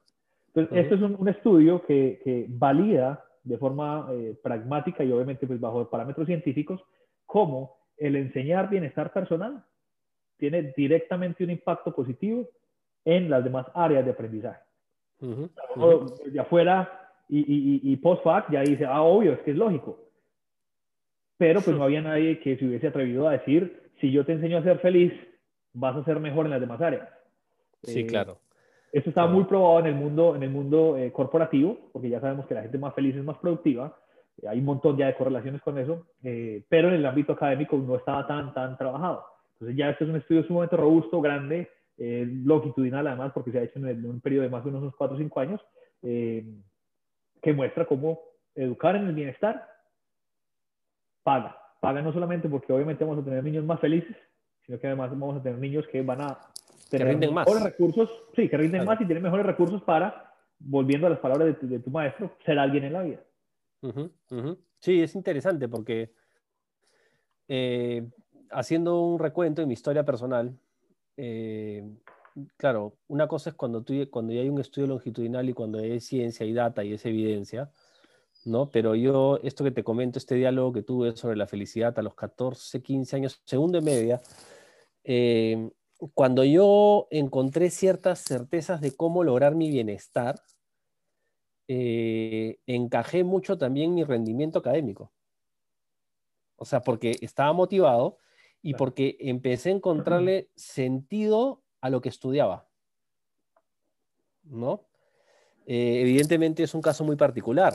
[0.48, 5.46] Entonces, esto es un, un estudio que, que, valida de forma eh, pragmática y obviamente
[5.46, 6.82] pues bajo parámetros científicos
[7.24, 9.64] cómo el enseñar bienestar personal
[10.36, 12.48] tiene directamente un impacto positivo
[13.04, 14.60] en las demás áreas de aprendizaje.
[15.20, 16.30] Uh -huh.
[16.32, 19.98] De afuera y, y, y post-fact ya dice, ah, obvio, es que es lógico.
[21.36, 24.58] Pero pues no había nadie que se hubiese atrevido a decir, si yo te enseño
[24.58, 25.12] a ser feliz,
[25.72, 27.08] vas a ser mejor en las demás áreas.
[27.82, 28.38] Sí, eh, claro.
[28.92, 32.46] Esto está muy probado en el mundo, en el mundo eh, corporativo, porque ya sabemos
[32.46, 33.96] que la gente más feliz es más productiva.
[34.42, 37.76] Eh, hay un montón ya de correlaciones con eso, eh, pero en el ámbito académico
[37.76, 39.24] no estaba tan, tan trabajado.
[39.54, 41.68] Entonces ya este es un estudio sumamente robusto, grande,
[42.02, 44.80] eh, longitudinal además, porque se ha hecho en, el, en, un periodo de más menos
[44.80, 45.60] unos 4 o 5 años,
[46.02, 46.46] eh,
[47.42, 48.20] que muestra cómo
[48.54, 49.68] educar en el bienestar
[51.22, 51.58] paga.
[51.78, 54.16] Paga no solamente porque obviamente vamos a tener niños más felices,
[54.70, 56.38] sino que además vamos a tener niños que van a
[56.88, 57.72] tener que rinden mejores más.
[57.72, 58.86] recursos, sí, que rinden claro.
[58.86, 62.36] más y tienen mejores recursos para, volviendo a las palabras de tu, de tu maestro,
[62.46, 63.20] ser alguien en la vida.
[63.80, 64.58] Uh -huh, uh -huh.
[64.78, 66.12] Sí, es interesante porque
[67.48, 68.08] eh,
[68.52, 70.56] haciendo un recuento en mi historia personal,
[71.16, 71.84] eh,
[72.56, 75.98] claro, una cosa es cuando, tú, cuando ya hay un estudio longitudinal y cuando hay
[75.98, 77.72] ciencia y data y es evidencia,
[78.44, 78.70] ¿no?
[78.70, 82.14] Pero yo, esto que te comento, este diálogo que tuve sobre la felicidad a los
[82.14, 84.20] 14, 15 años, segundo y media,
[85.04, 85.70] eh,
[86.14, 90.42] cuando yo encontré ciertas certezas de cómo lograr mi bienestar,
[91.68, 95.12] eh, encajé mucho también mi rendimiento académico.
[96.56, 98.18] O sea, porque estaba motivado
[98.62, 102.68] y porque empecé a encontrarle sentido a lo que estudiaba.
[104.42, 104.86] ¿No?
[105.66, 107.74] Eh, evidentemente es un caso muy particular,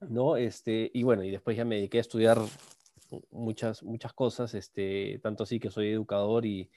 [0.00, 0.36] ¿no?
[0.36, 2.38] Este, y bueno, y después ya me dediqué a estudiar
[3.30, 6.70] muchas, muchas cosas, este, tanto así que soy educador y,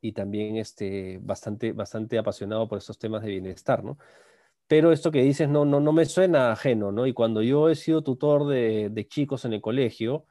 [0.00, 3.98] y también este, bastante, bastante apasionado por estos temas de bienestar, ¿no?
[4.66, 7.06] Pero esto que dices no, no, no me suena ajeno, ¿no?
[7.06, 10.26] Y cuando yo he sido tutor de, chicos en el colegio,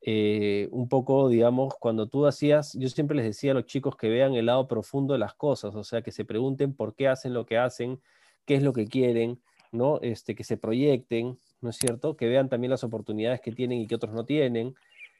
[0.00, 4.08] eh, un poco, digamos, cuando tú hacías, yo siempre les decía a los chicos que
[4.08, 7.34] vean el lado profundo de las cosas, o sea, que se pregunten por qué hacen
[7.34, 8.00] lo que hacen,
[8.44, 9.40] qué es lo que quieren,
[9.72, 10.00] ¿no?
[10.02, 12.16] Este, que se proyecten, ¿no es cierto?
[12.16, 14.74] Que vean también las oportunidades que tienen y que otros no tienen.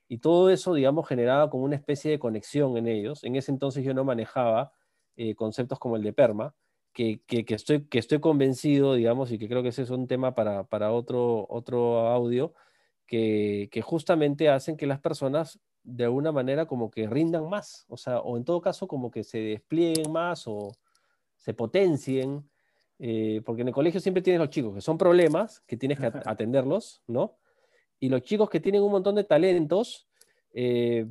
[0.09, 3.25] Y todo eso, digamos, generaba como una especie de conexión en ellos.
[3.25, 4.73] En ese entonces yo no manejaba
[5.17, 6.55] eh, conceptos como el de PERMA,
[6.93, 10.07] que, que, que, estoy, que estoy convencido, digamos, y que creo que ese es un
[10.07, 12.55] tema para, para otro, otro audio,
[13.07, 17.97] que, que, justamente hacen que las personas de alguna manera como que rindan más, o
[17.97, 20.73] sea, o en todo caso como que se desplieguen más o
[21.37, 22.49] se potencien,
[22.99, 26.07] eh, porque en el colegio siempre tienes los chicos que son problemas, que tienes que
[26.27, 27.37] atenderlos, ¿no?
[27.99, 30.07] Y los chicos que tienen un montón de talentos,
[30.53, 31.07] eh,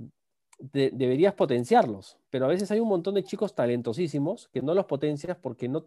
[0.60, 4.86] de, deberías potenciarlos, pero a veces hay un montón de chicos talentosísimos que no los
[4.86, 5.84] potencias porque no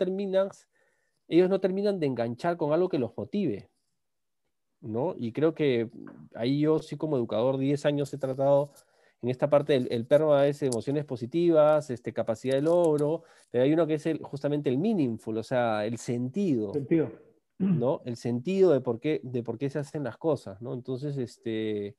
[1.28, 3.68] ellos no terminan de enganchar con algo que los motive,
[4.80, 5.14] ¿no?
[5.18, 5.90] Y creo que
[6.34, 8.72] ahí yo sí como educador 10 años he tratado
[9.20, 13.72] en esta parte del el PERMA es emociones positivas, este, capacidad de logro, pero hay
[13.72, 16.72] uno que es el, justamente el meaningful, o sea, el sentido.
[16.72, 17.10] Sentido.
[17.58, 18.02] ¿No?
[18.04, 20.74] El sentido de por qué, de por qué se hacen las cosas, ¿no?
[20.74, 21.96] Entonces, este,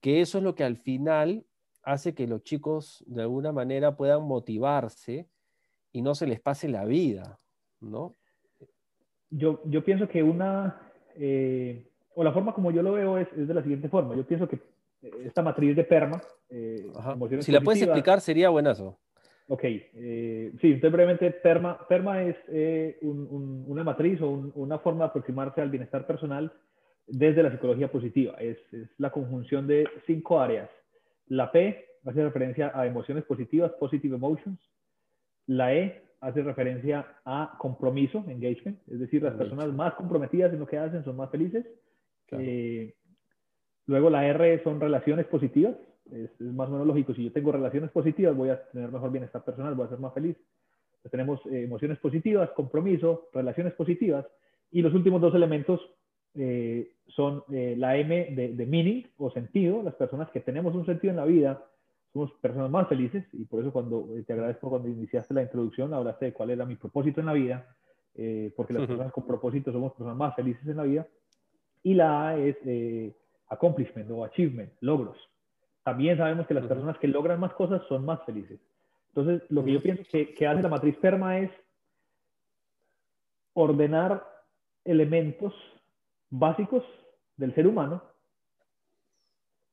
[0.00, 1.44] que eso es lo que al final
[1.82, 5.28] hace que los chicos de alguna manera puedan motivarse
[5.92, 7.38] y no se les pase la vida,
[7.80, 8.14] ¿no?
[9.30, 10.80] Yo, yo pienso que una,
[11.16, 14.14] eh, o la forma como yo lo veo es, es, de la siguiente forma.
[14.16, 14.60] Yo pienso que
[15.24, 16.20] esta matriz de PERMA...
[16.50, 16.90] Eh,
[17.40, 18.98] si la puedes explicar sería buenazo.
[19.50, 24.52] Ok, eh, sí, entonces brevemente, PERMA, PERMA es eh, un, un, una matriz o un,
[24.54, 26.52] una forma de aproximarse al bienestar personal
[27.06, 28.34] desde la psicología positiva.
[28.34, 30.68] Es, es, la conjunción de cinco áreas.
[31.28, 34.60] La P hace referencia a emociones positivas, positive emotions.
[35.46, 40.66] La E hace referencia a compromiso, engagement, es decir, las personas más comprometidas en lo
[40.66, 41.64] que hacen son más felices.
[42.32, 42.94] Eh,
[43.86, 45.76] luego la R son relaciones positivas,
[46.12, 49.44] es, más o menos lógico, si yo tengo relaciones positivas voy a tener mejor bienestar
[49.44, 50.36] personal, voy a ser más feliz.
[50.36, 54.26] Entonces, tenemos eh, emociones positivas, compromiso, relaciones positivas
[54.70, 55.80] y los últimos dos elementos
[56.34, 61.10] eh, son la M de, de meaning o sentido, las personas que tenemos un sentido
[61.10, 61.64] en la vida
[62.12, 65.92] somos personas más felices y por eso cuando eh, te agradezco cuando iniciaste la introducción
[65.92, 67.76] hablaste de cuál era mi propósito en la vida,
[68.14, 71.06] eh, porque las personas con propósito somos personas más felices en la vida.
[71.82, 73.14] Y la A es eh,
[73.48, 75.16] accomplishment o achievement, logros.
[75.88, 78.60] También sabemos que las personas que logran más cosas son más felices.
[79.08, 81.50] Entonces, lo que yo pienso que, que hace la matriz PERMA es
[83.54, 84.22] ordenar
[84.84, 85.54] elementos
[86.28, 86.84] básicos
[87.38, 88.02] del ser humano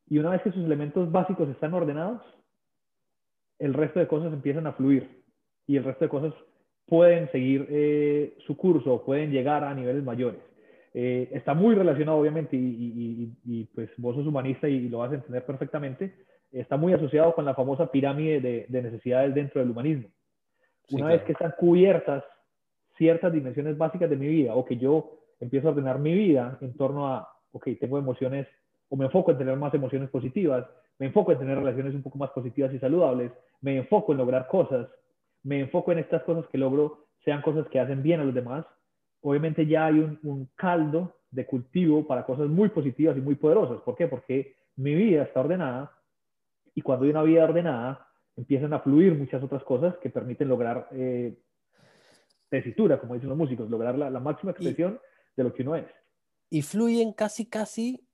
[0.08, 2.22] y una vez que sus elementos básicos están ordenados,
[3.60, 5.22] el resto de cosas empiezan a fluir
[5.68, 6.34] y el resto de cosas
[6.86, 10.40] pueden seguir eh, su curso o pueden llegar a niveles mayores.
[10.98, 15.46] Eh, está muy relacionado, obviamente, y, pues vos sos humanista y, lo vas a entender
[15.46, 16.16] perfectamente,
[16.54, 18.40] está muy asociado con la famosa pirámide
[18.70, 20.08] de, necesidades dentro del humanismo.
[20.92, 22.24] Una vez que están cubiertas
[22.98, 26.78] ciertas dimensiones básicas de mi vida o que yo empiezo a ordenar mi vida en
[26.78, 28.48] torno a, ok, tengo emociones
[28.88, 30.66] o me enfoco en tener más emociones positivas,
[30.98, 34.48] me enfoco en tener relaciones un poco más positivas y saludables, me enfoco en lograr
[34.48, 34.88] cosas,
[35.44, 38.66] me enfoco en estas cosas que logro sean cosas que hacen bien a los demás,
[39.30, 43.82] obviamente ya hay un, caldo de cultivo para cosas muy positivas y muy poderosas.
[43.82, 44.08] ¿Por qué?
[44.08, 45.92] Porque mi vida está ordenada
[46.74, 50.88] y cuando hay una vida ordenada empiezan a fluir muchas otras cosas que permiten lograr
[50.92, 51.38] eh,
[52.50, 55.00] tesitura, como dicen los músicos, lograr la, máxima expresión
[55.36, 55.88] de lo que uno es.
[56.50, 58.06] Y fluyen casi, casi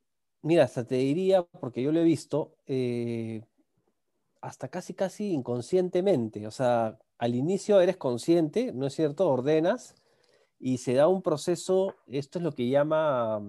[0.44, 3.44] Mira, hasta te diría, porque yo lo he visto, eh,
[4.42, 6.48] hasta casi, casi inconscientemente.
[6.48, 9.30] O sea, al inicio eres consciente, ¿no es cierto?
[9.30, 10.01] Ordenas
[10.62, 13.42] y se da un proceso, esto es lo que llama,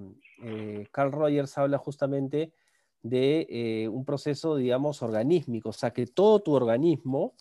[0.43, 2.53] eh, Carl Rogers habla justamente
[3.03, 7.35] de eh, un proceso, digamos, organísmico, o sea, que todo tu organismo,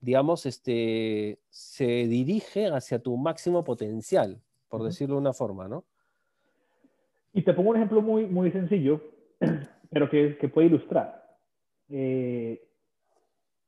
[0.00, 5.84] digamos, este, se dirige hacia tu máximo potencial, por decirlo de una forma, ¿no?
[7.34, 9.02] Y te pongo un ejemplo muy, muy sencillo,
[9.90, 11.38] pero que, que puede ilustrar.
[11.90, 12.66] Eh,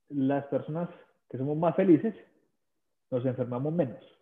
[0.08, 0.88] las personas
[1.28, 2.14] que somos más felices
[3.10, 4.19] nos enfermamos menos.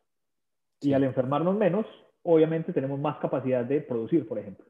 [0.81, 1.87] Y al enfermarnos menos,
[2.23, 4.67] obviamente tenemos más capacidad de producir, por ejemplo.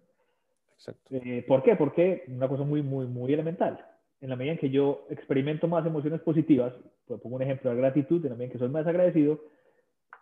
[0.74, 1.02] Exacto.
[1.10, 1.76] Eh, ¿Por qué?
[1.76, 3.84] Porque una cosa muy, muy, muy elemental.
[4.20, 6.72] En la medida en que yo experimento más emociones positivas,
[7.06, 9.40] pues pongo un ejemplo de gratitud, en la medida en que soy más agradecido,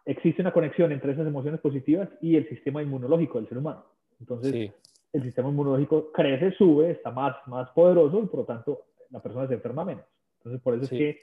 [0.05, 3.85] existe una conexión entre esas emociones positivas y el sistema inmunológico del ser humano.
[4.21, 4.73] Entonces,
[5.13, 9.47] el sistema inmunológico crece, sube, está más, más poderoso y por lo tanto la persona
[9.49, 10.05] se enferma menos.
[10.39, 11.21] Entonces, por eso es que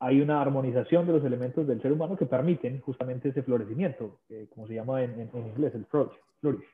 [0.00, 4.20] hay una armonización de los elementos del ser humano que permiten justamente ese florecimiento,
[4.54, 6.64] como se llama en, inglés, el flourish.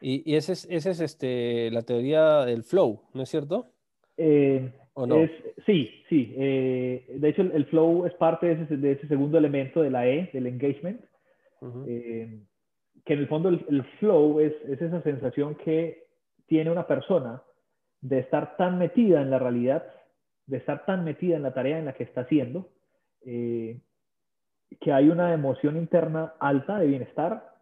[0.00, 3.66] Y, y esa es, ese es este, la teoría del flow, ¿no es cierto?
[4.16, 5.16] Eh, ¿O no?
[5.64, 6.34] sí, sí.
[6.36, 10.06] Eh, de hecho, el, flow es parte de ese, de ese, segundo elemento de la
[10.06, 11.00] E, del engagement
[13.04, 16.06] que en el fondo el, flow es, es, esa sensación que
[16.46, 17.42] tiene una persona
[18.00, 19.84] de estar tan metida en la realidad,
[20.46, 22.68] de estar tan metida en la tarea en la que está haciendo,
[23.24, 23.80] eh,
[24.80, 27.54] que hay una emoción interna alta de bienestar,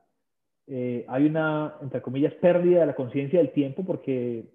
[0.67, 4.47] eh, hay una, entre comillas, pérdida de la conciencia del tiempo porque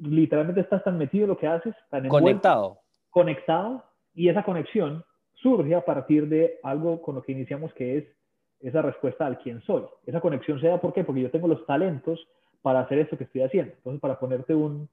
[0.00, 2.78] literalmente estás tan metido en lo que haces, tan conectado.
[3.10, 3.84] Conectado,
[4.14, 8.04] y esa conexión surge a partir de algo con lo que iniciamos que es
[8.60, 9.84] esa respuesta al quién soy.
[10.06, 11.04] Esa conexión se da, ¿por qué?
[11.04, 12.26] Porque yo tengo los talentos
[12.62, 13.74] para hacer esto que estoy haciendo.
[13.74, 14.88] Entonces, para ponerte un,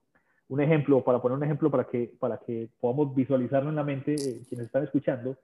[0.51, 4.15] un ejemplo, para poner un ejemplo para que, para que podamos visualizarlo en la mente,
[4.15, 5.37] eh, quienes están escuchando,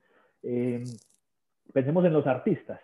[0.43, 0.84] eh,
[1.72, 2.82] pensemos en los artistas.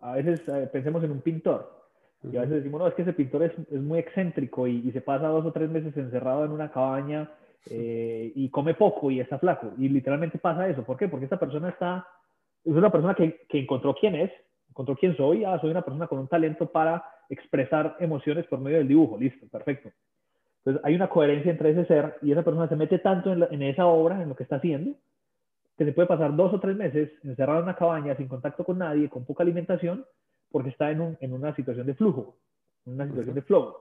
[0.00, 1.76] A veces eh, pensemos en un pintor.
[2.22, 4.90] Y a veces decimos, no, es que ese pintor es, es muy excéntrico y, y,
[4.90, 7.30] se pasa dos o tres meses encerrado en una cabaña
[7.70, 9.74] y come poco y está flaco.
[9.76, 10.82] Y literalmente pasa eso.
[10.82, 11.06] ¿Por qué?
[11.06, 12.06] Porque esta persona está
[12.64, 14.30] es una persona que, que, encontró quién es,
[14.68, 18.78] encontró quién soy, ah, soy una persona con un talento para expresar emociones por medio
[18.78, 19.90] del dibujo, listo, perfecto.
[20.58, 23.62] Entonces hay una coherencia entre ese ser y esa persona se mete tanto en, en
[23.62, 24.94] esa obra, en lo que está haciendo,
[25.76, 28.78] que se puede pasar dos o tres meses encerrado en una cabaña sin contacto con
[28.78, 30.04] nadie, con poca alimentación,
[30.50, 32.36] porque está en, un, en una situación de flujo,
[32.84, 33.76] en una situación de flow.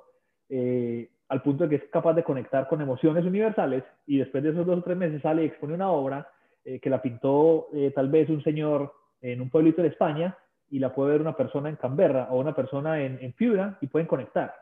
[0.50, 4.52] Eh, al punto de que es capaz de conectar con emociones universales y después de
[4.52, 6.30] esos dos o tres meses sale y expone una obra
[6.64, 10.38] eh, que la pintó eh, tal vez un señor en un pueblito de España
[10.70, 13.88] y la puede ver una persona en Canberra o una persona en, en Fibra y
[13.88, 14.54] pueden conectar.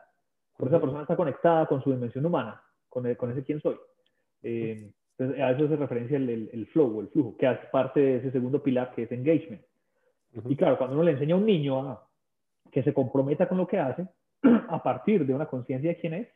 [0.56, 3.76] Porque esa persona está conectada con su dimensión humana, con, con ese quién soy.
[4.42, 8.00] Eh, entonces, a eso se referencia el, el, flow o el flujo, que hace parte
[8.00, 9.62] de ese segundo pilar que es engagement.
[10.48, 12.06] Y claro, cuando uno le enseña a un niño a,
[12.70, 14.06] que se comprometa con lo que hace,
[14.68, 16.28] a partir de una conciencia de quién es,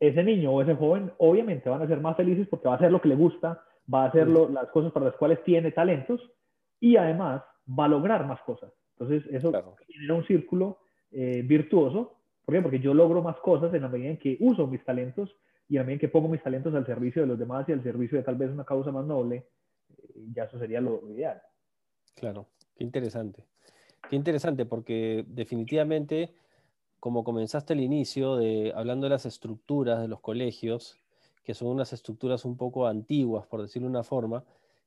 [0.00, 2.92] ese niño o ese joven obviamente van a ser más felices porque va a hacer
[2.92, 6.20] lo que le gusta, va a hacer las cosas para las cuales tiene talentos
[6.78, 8.72] y además va a lograr más cosas.
[8.98, 9.52] Entonces, eso
[9.88, 10.78] genera un círculo
[11.10, 12.17] eh, virtuoso.
[12.48, 12.62] ¿Por qué?
[12.62, 15.36] Porque yo logro más cosas en la medida en que uso mis talentos
[15.68, 17.72] y en la medida en que pongo mis talentos al servicio de los demás y
[17.72, 19.48] al servicio de tal vez una causa más noble,
[19.90, 21.42] eh, ya eso sería lo ideal.
[22.14, 23.44] Claro, qué interesante.
[24.08, 26.32] Qué interesante, porque definitivamente,
[26.98, 30.96] como comenzaste al inicio, de, hablando de las estructuras de los colegios,
[31.44, 34.42] que son unas estructuras un poco antiguas, por decirlo de una forma,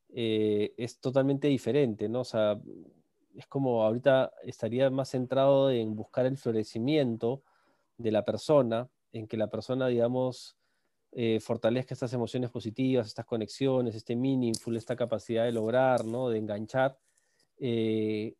[0.09, 2.21] eh, es totalmente diferente, ¿no?
[2.21, 2.59] O sea,
[3.35, 7.43] es como ahorita estaría más centrado en buscar el florecimiento
[8.01, 10.57] de la persona, en que la persona, digamos,
[11.11, 16.29] eh, fortalezca estas emociones positivas, estas conexiones, este meaningful, esta capacidad de lograr, ¿no?
[16.29, 16.97] De enganchar,
[17.59, 18.35] eh,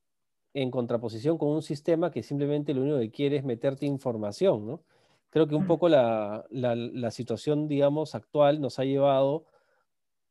[0.53, 4.83] en contraposición con un sistema que simplemente lo único que quiere es meterte información, ¿no?
[5.29, 9.45] Creo que un poco la, la situación, digamos, actual nos ha llevado,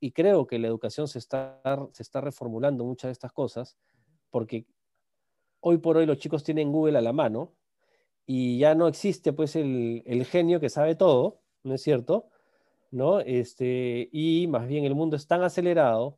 [0.00, 1.60] y creo que la educación se está,
[1.92, 3.76] se está reformulando muchas de estas cosas,
[4.30, 4.66] porque
[5.60, 7.52] hoy por hoy los chicos tienen Google a la mano
[8.32, 12.28] y ya no existe pues el, el genio que sabe todo, ¿no es cierto?
[12.92, 13.18] ¿No?
[13.18, 16.16] Este, y más bien el mundo es tan acelerado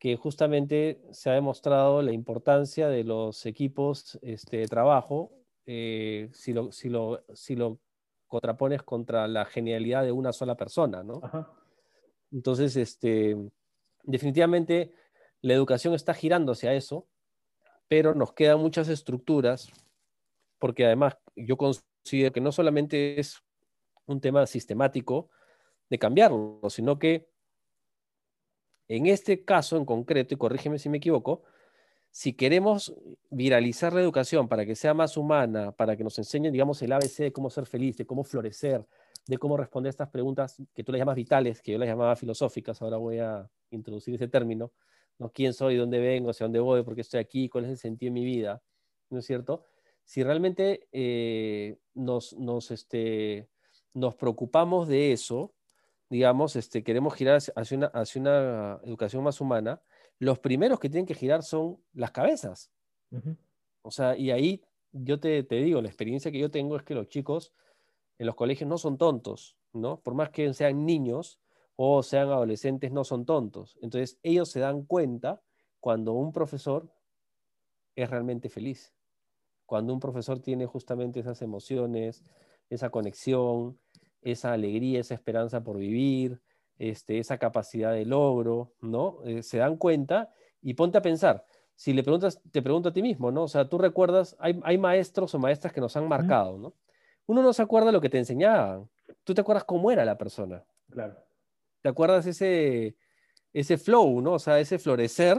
[0.00, 5.30] que justamente se ha demostrado la importancia de los equipos este, de trabajo
[5.66, 7.78] eh, si, lo, si, lo, si lo
[8.26, 11.20] contrapones contra la genialidad de una sola persona, ¿no?
[12.32, 13.36] Entonces, este,
[14.02, 14.92] definitivamente
[15.42, 17.06] la educación está girando hacia eso
[17.90, 19.68] pero nos quedan muchas estructuras,
[20.60, 21.16] porque además
[21.46, 23.42] yo considero que no solamente es
[24.06, 25.30] un tema sistemático
[25.88, 27.28] de cambiarlo, sino que
[28.88, 31.44] en este caso en concreto, y corrígeme si me equivoco,
[32.10, 32.92] si queremos
[33.30, 37.18] viralizar la educación para que sea más humana, para que nos enseñen, digamos, el ABC
[37.18, 38.84] de cómo ser feliz, de cómo florecer,
[39.26, 42.82] de cómo responder estas preguntas que tú las llamas vitales, que yo las llamaba filosóficas,
[42.82, 44.72] ahora voy a introducir ese término,
[45.18, 45.30] ¿no?
[45.30, 45.76] ¿Quién soy?
[45.76, 46.30] ¿Dónde vengo?
[46.30, 46.82] ¿Hacia dónde voy?
[46.82, 47.48] ¿Por qué estoy aquí?
[47.48, 48.60] ¿Cuál es el sentido de mi vida?
[49.08, 49.66] ¿No es cierto?
[50.10, 53.48] Si realmente eh, nos, nos, este,
[53.94, 55.54] nos preocupamos de eso,
[56.08, 59.80] digamos, este, queremos girar hacia una, hacia una educación más humana,
[60.18, 62.72] los primeros que tienen que girar son las cabezas.
[63.82, 66.96] O sea, y ahí yo te, te, digo, la experiencia que yo tengo es que
[66.96, 67.54] los chicos
[68.18, 70.00] en los colegios no son tontos, ¿no?
[70.00, 71.38] Por más que sean niños,
[71.76, 73.78] o sean adolescentes no son tontos.
[73.80, 75.40] Entonces ellos se dan cuenta
[75.78, 76.92] cuando un profesor
[77.94, 78.92] es realmente feliz,
[79.70, 82.24] cuando un profesor tiene justamente esas emociones,
[82.70, 83.78] esa conexión,
[84.20, 86.40] esa alegría, esa esperanza por vivir,
[86.76, 89.18] este, esa capacidad de logro, ¿no?
[89.24, 91.44] Eh, se dan cuenta y ponte a pensar.
[91.76, 93.44] Si le preguntas, te pregunto a ti mismo, ¿no?
[93.44, 96.74] O sea, tú recuerdas, hay, hay maestros o maestras que nos han marcado, ¿no?
[97.26, 98.90] Uno no se acuerda lo que te enseñaban.
[99.22, 100.64] Tú te acuerdas cómo era la persona.
[100.90, 101.16] Claro.
[101.80, 102.96] ¿Te acuerdas ese,
[103.52, 104.32] ese flow, ¿no?
[104.32, 105.38] O sea, ese florecer,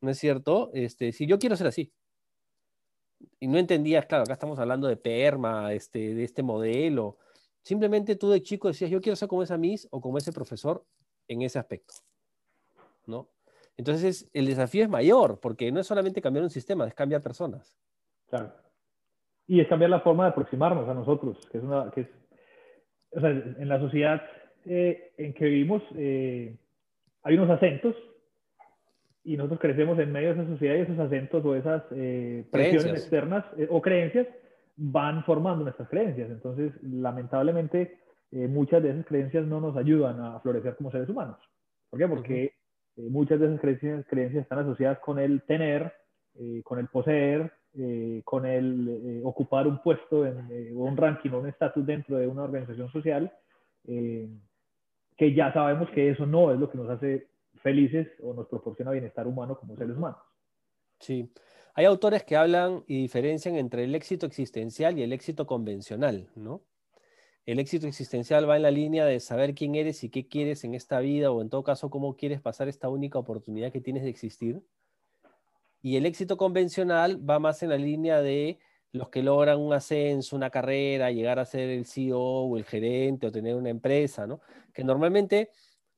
[0.00, 0.70] ¿no es cierto?
[0.72, 1.92] Este, si yo quiero ser así.
[3.40, 7.18] Y no entendías, claro, acá estamos hablando de PERMA, este, de este modelo.
[7.62, 10.84] Simplemente tú de chico decías, yo quiero ser como esa Miss o como ese profesor
[11.28, 11.94] en ese aspecto,
[13.06, 13.28] ¿no?
[13.76, 17.78] Entonces el desafío es mayor, porque no es solamente cambiar un sistema, es cambiar personas.
[18.28, 18.52] Claro.
[19.46, 22.08] Y es cambiar la forma de aproximarnos a nosotros, que es una, que es,
[23.12, 24.22] o sea, en la sociedad
[24.64, 26.56] eh, en que vivimos eh,
[27.22, 27.96] hay unos acentos
[29.24, 32.92] y nosotros crecemos en medio de esa sociedad y esos acentos o esas eh, presiones
[32.92, 34.26] externas o creencias
[34.76, 36.30] van formando nuestras creencias.
[36.30, 37.98] Entonces, lamentablemente,
[38.30, 41.36] muchas de esas creencias no nos ayudan a florecer como seres humanos.
[41.90, 42.08] ¿Por qué?
[42.08, 42.54] Porque
[42.96, 45.92] muchas de esas creencias, creencias, están asociadas con el tener,
[46.64, 47.52] con el poseer,
[48.24, 50.38] con el ocupar un puesto en,
[50.74, 53.30] o un ranking o un estatus dentro de una organización social
[53.84, 58.90] que ya sabemos que eso no es lo que nos hace felices o nos proporciona
[58.90, 60.20] bienestar humano como seres humanos.
[60.98, 61.32] Sí.
[61.74, 66.62] Hay autores que hablan y diferencian entre el éxito existencial y el éxito convencional, ¿no?
[67.44, 70.74] El éxito existencial va en la línea de saber quién eres y qué quieres en
[70.74, 74.10] esta vida o en todo caso cómo quieres pasar esta única oportunidad que tienes de
[74.10, 74.62] existir.
[75.80, 78.60] Y el éxito convencional va más en la línea de
[78.92, 83.26] los que logran un ascenso, una carrera, llegar a ser el CEO o el gerente
[83.26, 84.40] o tener una empresa, ¿no?
[84.72, 85.50] Que normalmente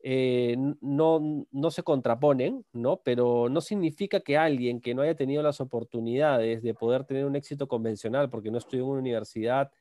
[0.07, 2.99] eh, no, no se contraponen, ¿no?
[2.99, 7.37] Pero no significa que alguien que no haya tenido las oportunidades de poder tener un
[7.37, 9.73] éxito convencional porque no estudió en una universidad,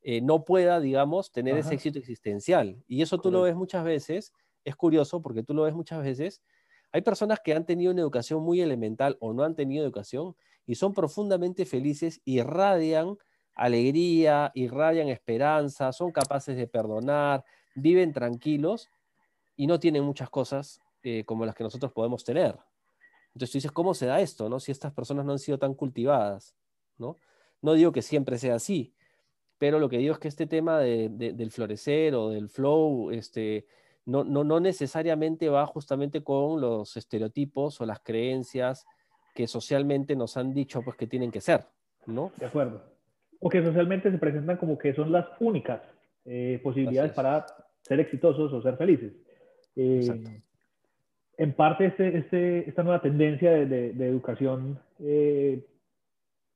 [0.00, 2.82] eh, no pueda, digamos, tener ese éxito existencial.
[2.88, 4.32] Y eso tú lo ves muchas veces,
[4.64, 6.40] es curioso porque tú lo ves muchas veces.
[6.90, 10.76] Hay personas que han tenido una educación muy elemental o no han tenido educación y
[10.76, 13.18] son profundamente felices, irradian
[13.54, 18.88] alegría, irradian esperanza, son capaces de perdonar, viven tranquilos
[19.56, 22.56] y no tienen muchas cosas eh, como las que nosotros podemos tener.
[23.28, 24.48] Entonces tú dices, ¿cómo se da esto?
[24.48, 24.60] No?
[24.60, 26.54] Si estas personas no han sido tan cultivadas.
[26.98, 27.16] ¿no?
[27.62, 28.94] no digo que siempre sea así,
[29.58, 33.66] pero lo que digo es que este tema del florecer o del flow, este,
[34.04, 38.86] no, no, no necesariamente va justamente con los estereotipos o las creencias
[39.34, 41.64] que socialmente nos han dicho pues, que tienen que ser.
[42.06, 42.32] ¿no?
[42.36, 42.82] De acuerdo.
[43.40, 45.82] O que socialmente se presentan como que son las únicas
[46.24, 47.46] eh, posibilidades para
[47.82, 49.12] ser exitosos o ser felices.
[49.76, 50.42] Eh,
[51.38, 55.64] en parte, este, este, esta nueva tendencia de, de, educación eh,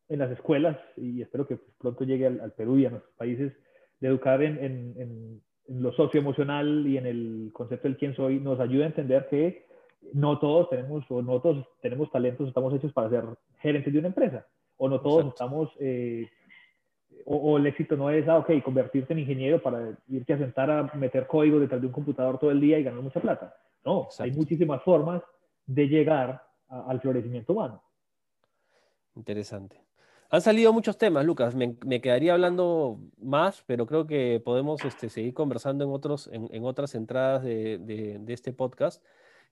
[0.09, 3.53] en las escuelas, y espero que pronto llegue al, Perú y a nuestros países,
[4.01, 8.59] de educar en, en, en, lo socioemocional y en el concepto del quién soy, nos
[8.59, 9.67] ayuda a entender que
[10.15, 13.25] no todos tenemos, o no todos tenemos talentos, estamos hechos para ser
[13.61, 14.47] gerentes de una empresa,
[14.79, 16.27] o no todos estamos eh,
[17.27, 20.83] o, el éxito no es, ah, ok, convertirte en ingeniero para irte a sentar a
[20.95, 23.55] meter código detrás de un computador todo el día y ganar mucha plata.
[23.85, 25.23] No, hay muchísimas formas
[25.67, 27.83] de llegar al florecimiento humano.
[29.15, 29.81] Interesante.
[30.33, 31.57] Han salido muchos temas, Lucas.
[31.57, 36.95] Me, quedaría hablando más, pero creo que podemos este, seguir conversando en, otros, en, otras
[36.95, 39.03] entradas de, de, este podcast.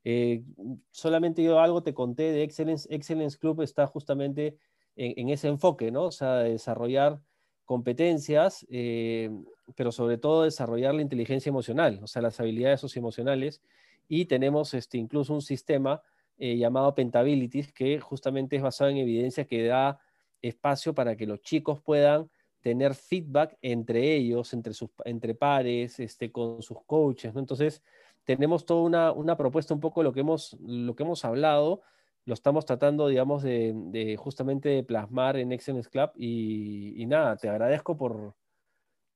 [0.05, 0.45] Eh,
[0.93, 2.89] solamente yo algo te conté de Excellence.
[2.95, 4.57] Excellence Club está justamente
[4.95, 6.05] en, en, ese enfoque, ¿no?
[6.05, 7.21] O sea, desarrollar
[7.69, 9.31] competencias, eh,
[9.75, 13.61] pero sobre todo desarrollar la inteligencia emocional, o sea, las habilidades socioemocionales.
[14.09, 16.01] Y tenemos este, incluso un sistema
[16.39, 20.01] eh, llamado Pentabilities, que justamente es basado en evidencia que da
[20.41, 22.31] espacio para que los chicos puedan
[22.63, 27.37] tener feedback entre ellos, entre, sus, entre pares, este, con sus coaches.
[27.37, 27.83] Entonces,
[28.25, 31.83] tenemos toda una, una, propuesta, un poco lo que hemos, lo que hemos hablado,
[32.29, 37.97] lo estamos tratando, digamos, de, justamente de plasmar en Excellence Club y, nada, te agradezco
[37.97, 38.35] por,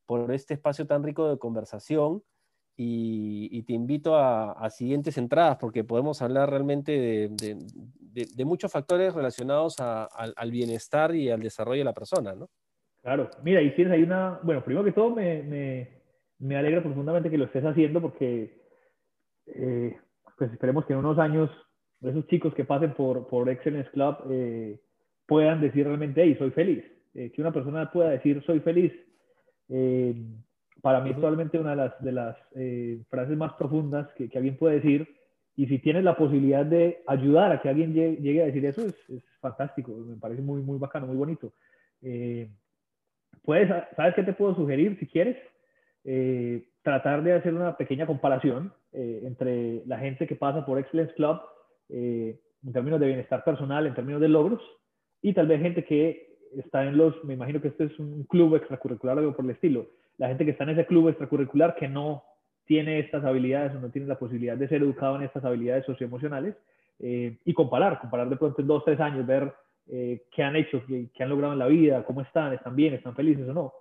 [0.06, 2.22] por este espacio tan rico de conversación
[2.74, 10.50] y, te invito a, siguientes entradas porque podemos hablar realmente de, muchos factores relacionados al,
[10.50, 12.48] bienestar y al desarrollo de la persona, ¿no?
[13.02, 16.02] Claro, mira, y tienes ahí una, bueno, primero que todo me, me,
[16.38, 18.62] me alegra profundamente que lo estés haciendo porque
[19.44, 19.98] eh,
[20.38, 21.50] pues esperemos que en unos años
[22.03, 24.80] esos chicos que pasen por, por Excellence Club eh,
[25.26, 26.84] puedan decir realmente, hey, soy feliz.
[27.14, 28.92] Eh, que una persona pueda decir, soy feliz.
[29.68, 30.14] Eh,
[30.80, 32.36] para mí es probablemente una de las, de las
[33.09, 35.09] frases más profundas que, que, alguien puede decir.
[35.55, 38.94] Y si tienes la posibilidad de ayudar a que alguien llegue, a decir eso, es,
[39.09, 39.92] es, fantástico.
[39.92, 41.53] Me parece muy, muy bacano, muy bonito.
[43.44, 45.36] puedes, ¿Sabes qué te puedo sugerir si quieres?
[46.82, 51.40] tratar de hacer una pequeña comparación entre la gente que pasa por Excellence Club
[51.88, 54.62] eh, en términos de bienestar personal, en términos de logros,
[55.20, 58.56] y tal vez gente que está en los, me imagino que este es un club
[58.56, 59.86] extracurricular o algo por el estilo,
[60.18, 62.24] la gente que está en ese club extracurricular que no
[62.64, 66.54] tiene estas habilidades o no tiene la posibilidad de ser educado en estas habilidades socioemocionales
[67.00, 69.52] eh, y comparar, comparar de pronto en dos, tres años, ver
[69.88, 73.16] eh, qué han hecho, qué, han logrado en la vida, cómo están, están bien, están
[73.16, 73.72] felices o no,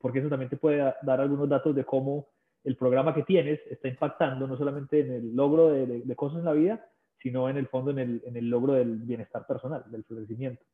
[0.00, 2.28] porque eso también te puede dar algunos datos de cómo
[2.64, 6.52] el programa que tienes está impactando no solamente en el logro de cosas en la
[6.52, 6.84] vida,
[7.18, 10.64] sino en el fondo en el, en el logro del bienestar personal, del florecimiento.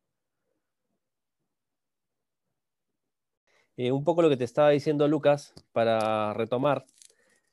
[3.75, 6.85] Eh, un poco lo que te estaba diciendo Lucas, para retomar,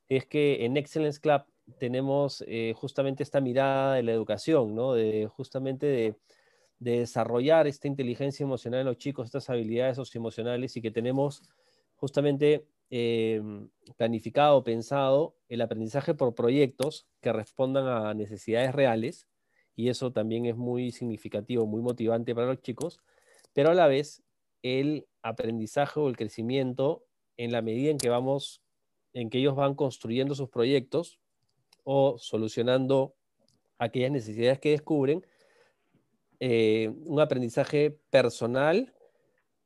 [0.08, 1.42] es que en Excellence Club
[1.78, 4.92] tenemos eh, justamente esta mirada de la educación, ¿no?
[4.92, 6.14] de justamente de,
[6.78, 11.42] de, desarrollar esta inteligencia emocional en los chicos, estas habilidades socioemocionales y que tenemos
[11.96, 19.28] justamente Em, planificado, pensado el aprendizaje por proyectos que respondan a necesidades reales,
[19.76, 23.00] y eso también es muy significativo, muy motivante para los chicos,
[23.52, 24.24] pero a la vez
[24.62, 28.60] el aprendizaje o el crecimiento en la medida en que vamos,
[29.12, 31.20] en que ellos van construyendo sus proyectos
[31.84, 33.14] o solucionando
[33.78, 35.24] aquellas necesidades que descubren,
[36.40, 38.92] eh, un aprendizaje personal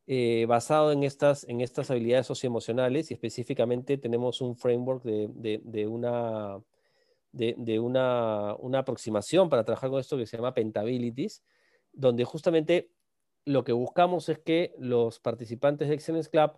[0.07, 5.87] eh, basado en estas, en estas habilidades socioemocionales y específicamente tenemos un framework de, de,
[5.87, 6.61] una,
[7.33, 11.43] de, una, una, aproximación para trabajar con esto que se llama Pentabilities,
[11.93, 12.91] donde justamente
[13.47, 16.53] lo que buscamos es que los participantes de Excellence Club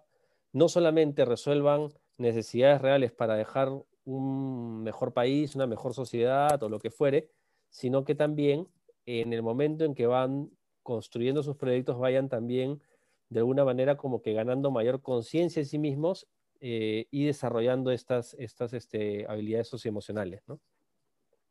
[0.53, 1.89] no solamente resuelvan
[2.19, 3.71] necesidades reales para dejar
[4.05, 7.31] un mejor país, una mejor sociedad o lo que fuere,
[7.71, 8.69] sino que también
[9.05, 10.51] en el momento en que van
[10.83, 12.81] construyendo sus proyectos vayan también
[13.29, 16.29] de alguna manera como que ganando mayor conciencia de sí mismos
[16.61, 20.59] eh, y desarrollando estas, estas este, habilidades socioemocionales, ¿no?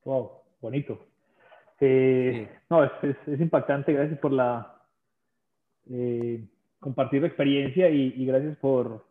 [0.03, 0.99] Wow, bonito.
[1.79, 2.91] Eh, no, es,
[3.27, 4.81] es, impactante, gracias por la
[5.89, 6.43] eh,
[6.79, 9.05] compartir la experiencia y, gracias por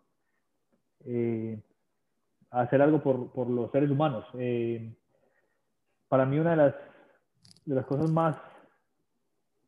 [2.51, 4.25] hacer algo por, por, los seres humanos.
[6.09, 6.75] para mí una de las,
[7.67, 8.37] de las cosas más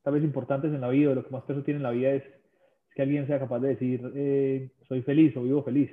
[0.07, 2.23] tal vez importantes en la vida, lo que más peso tiene en la vida es,
[2.97, 5.91] que alguien sea capaz de decir soy feliz o vivo feliz.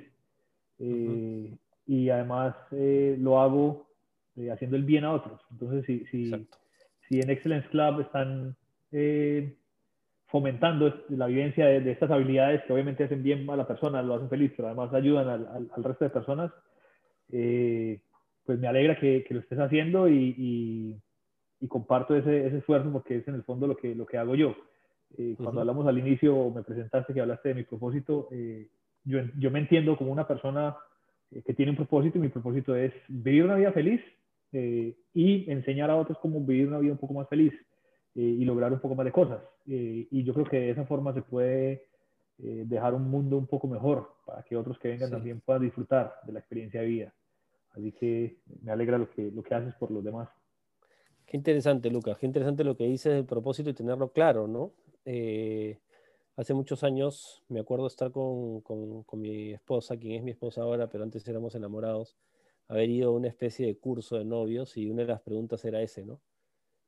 [0.78, 3.86] Eh, y además eh, lo hago
[4.36, 5.40] eh, haciendo el bien a otros.
[5.50, 6.46] Entonces, si, si,
[7.08, 8.56] si en Excellence Club están
[10.26, 14.28] fomentando la vivencia de, estas habilidades que obviamente hacen bien a la persona, lo hacen
[14.28, 16.52] feliz, pero además ayudan al, al, resto de personas,
[17.28, 21.00] pues me alegra que, que, lo estés haciendo y,
[21.60, 24.36] y, comparto ese, ese, esfuerzo porque es en el fondo lo que, lo que hago
[24.36, 24.54] yo.
[25.36, 28.28] Cuando hablamos al inicio, me presentaste que hablaste de mi propósito,
[29.04, 30.76] yo, yo me entiendo como una persona
[31.30, 34.00] eh, que tiene un propósito y mi propósito es vivir una vida feliz
[34.52, 37.52] eh, y enseñar a otros cómo vivir una vida un poco más feliz
[38.14, 39.42] eh, y lograr un poco más de cosas.
[39.66, 41.86] y yo creo que de esa forma se puede
[42.36, 46.32] dejar un mundo un poco mejor para que otros que vengan también puedan disfrutar de
[46.32, 47.14] la experiencia de vida.
[47.70, 50.28] Así que me alegra lo que, lo que haces por los demás.
[51.26, 52.18] Qué interesante, Lucas.
[52.18, 54.72] Qué interesante lo que dices del propósito y tenerlo claro, ¿no?
[56.36, 60.88] Hace muchos años me acuerdo estar con, con, mi esposa, quien es mi esposa ahora,
[60.88, 62.16] pero antes éramos enamorados,
[62.66, 65.80] haber ido a una especie de curso de novios y una de las preguntas era
[65.80, 66.20] ese, ¿no?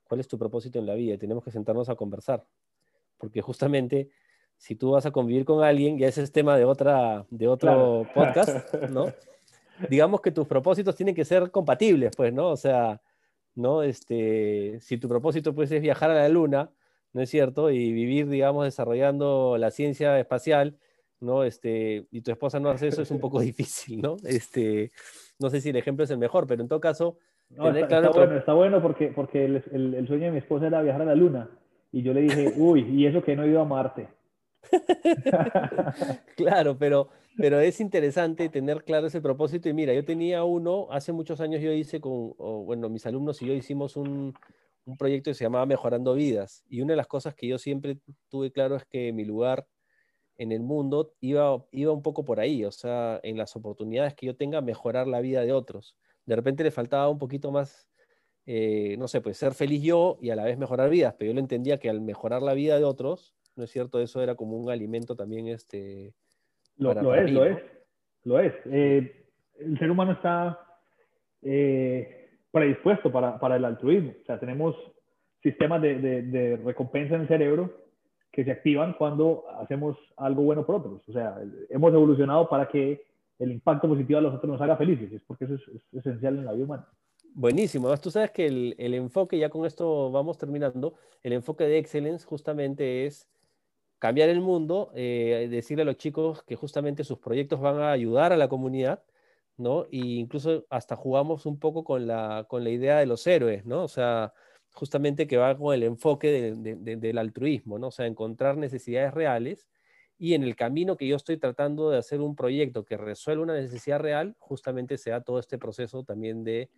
[0.09, 1.15] ¿Cuál es tu propósito en la vida?
[1.15, 2.45] Y tenemos que sentarnos a conversar,
[3.19, 4.11] porque justamente
[4.57, 8.05] si tú vas a convivir con alguien, ya ese es tema de, otra, de otro
[8.15, 9.13] podcast, ¿no?
[9.89, 12.49] Digamos que tus propósitos tienen que ser compatibles, pues, ¿no?
[12.49, 13.01] O sea,
[13.57, 13.83] ¿no?
[13.83, 16.71] Este, si tu propósito pues, es viajar a la luna,
[17.13, 17.71] ¿no es cierto?
[17.71, 20.77] Y vivir, digamos, desarrollando la ciencia espacial,
[21.19, 21.43] ¿no?
[21.43, 24.17] Este, y tu esposa no hace eso es un poco difícil, ¿no?
[24.25, 24.93] Este,
[25.41, 27.19] no sé si el ejemplo es el mejor, pero en todo caso...
[27.51, 31.07] está, bueno, está bueno porque, porque el, el, sueño de mi esposa era viajar a
[31.07, 31.51] la luna.
[31.91, 34.09] Y yo le dije, uy, y eso que no he ido a Marte.
[36.37, 39.69] claro, pero, pero es interesante tener claro ese propósito.
[39.69, 43.47] Y mira, yo tenía uno, hace muchos años yo hice con, bueno, mis alumnos y
[43.47, 44.35] yo hicimos un,
[44.87, 46.65] un proyecto que se llamaba Mejorando Vidas.
[46.69, 49.67] Y una de las cosas que yo siempre tuve claro es que mi lugar
[50.39, 54.27] en el mundo iba, iba un poco por ahí, o sea, en las oportunidades que
[54.27, 55.97] yo tenga, mejorar la vida de otros.
[56.25, 57.89] De repente le faltaba un poquito más,
[58.47, 61.35] eh, no sé, pues ser feliz yo y a la vez mejorar vidas, pero yo
[61.35, 64.01] lo entendía que al mejorar la vida de otros, ¿no es cierto?
[64.01, 66.15] Eso era como un alimento también, este...
[66.79, 67.63] Lo, es, lo es,
[68.25, 70.61] lo es, el ser humano está...
[71.43, 72.17] Eh,
[72.57, 74.15] predispuesto para, para el altruismo.
[74.19, 74.75] O sea, tenemos
[75.43, 77.71] sistemas de, de, recompensa en el cerebro
[78.33, 81.07] que se activan cuando hacemos algo bueno por otros.
[81.07, 81.37] O sea,
[81.69, 83.05] hemos evolucionado para que
[83.39, 86.47] el impacto positivo a los otros nos haga felices, es porque eso es, esencial en
[86.47, 86.89] la vida humana.
[87.35, 87.89] Buenísimo.
[87.89, 91.77] Además, tú sabes que el, el, enfoque, ya con esto vamos terminando, el enfoque de
[91.77, 93.29] Excellence justamente es
[93.99, 98.33] cambiar el mundo, eh, decirle a los chicos que justamente sus proyectos van a ayudar
[98.33, 99.03] a la comunidad
[99.57, 99.87] ¿no?
[99.91, 103.85] Y incluso hasta jugamos un poco con la, con la idea de los héroes, ¿no?
[103.85, 104.33] O sea,
[104.73, 107.89] justamente que va con el enfoque del altruismo, ¿no?
[107.89, 109.69] O sea, encontrar necesidades reales
[110.19, 113.55] y en el camino que yo estoy tratando de hacer un proyecto que resuelva una
[113.55, 116.71] necesidad real, justamente se da todo este proceso también de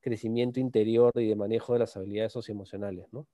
[0.00, 3.26] crecimiento interior y de manejo de las habilidades socioemocionales, ¿no?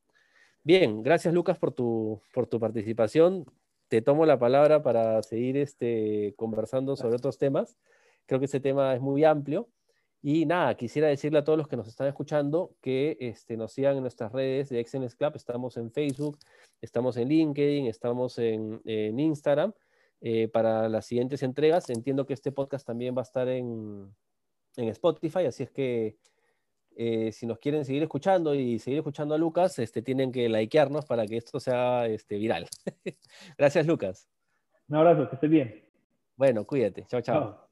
[0.65, 3.45] Bien, gracias Lucas por tu, por tu participación.
[3.89, 7.77] Te tomo la palabra para seguir este, conversando sobre otros temas.
[8.27, 9.69] Creo que ese tema es muy amplio.
[10.23, 13.97] Y nada, quisiera decirle a todos los que nos están escuchando que este, nos sigan
[13.97, 15.33] en nuestras redes de Excellence Club.
[15.35, 16.39] Estamos en Facebook,
[16.81, 19.73] estamos en LinkedIn, estamos en, en Instagram
[20.21, 21.91] eh, para las siguientes entregas.
[21.91, 24.15] Entiendo que este podcast también va a estar en,
[24.77, 26.17] en Spotify, así es que
[26.97, 31.07] eh, si nos quieren seguir escuchando y seguir escuchando a Lucas, este, tienen que likearnos
[31.07, 32.67] para que esto sea este, viral.
[33.59, 34.29] Gracias, Lucas.
[34.89, 35.85] Un abrazo, que estés bien.
[36.37, 37.05] Bueno, cuídate.
[37.07, 37.21] chao.
[37.21, 37.69] chao.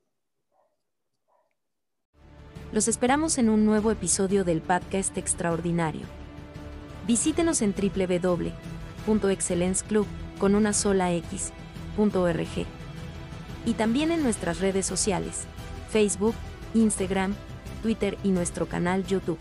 [2.72, 6.02] Los esperamos en un nuevo episodio del podcast extraordinario.
[7.06, 10.06] Visítenos en www.excellenceclub
[10.38, 12.66] con una sola x.org
[13.66, 15.48] y también en nuestras redes sociales,
[15.88, 16.36] Facebook,
[16.74, 17.34] Instagram,
[17.82, 19.38] Twitter y nuestro canal YouTube.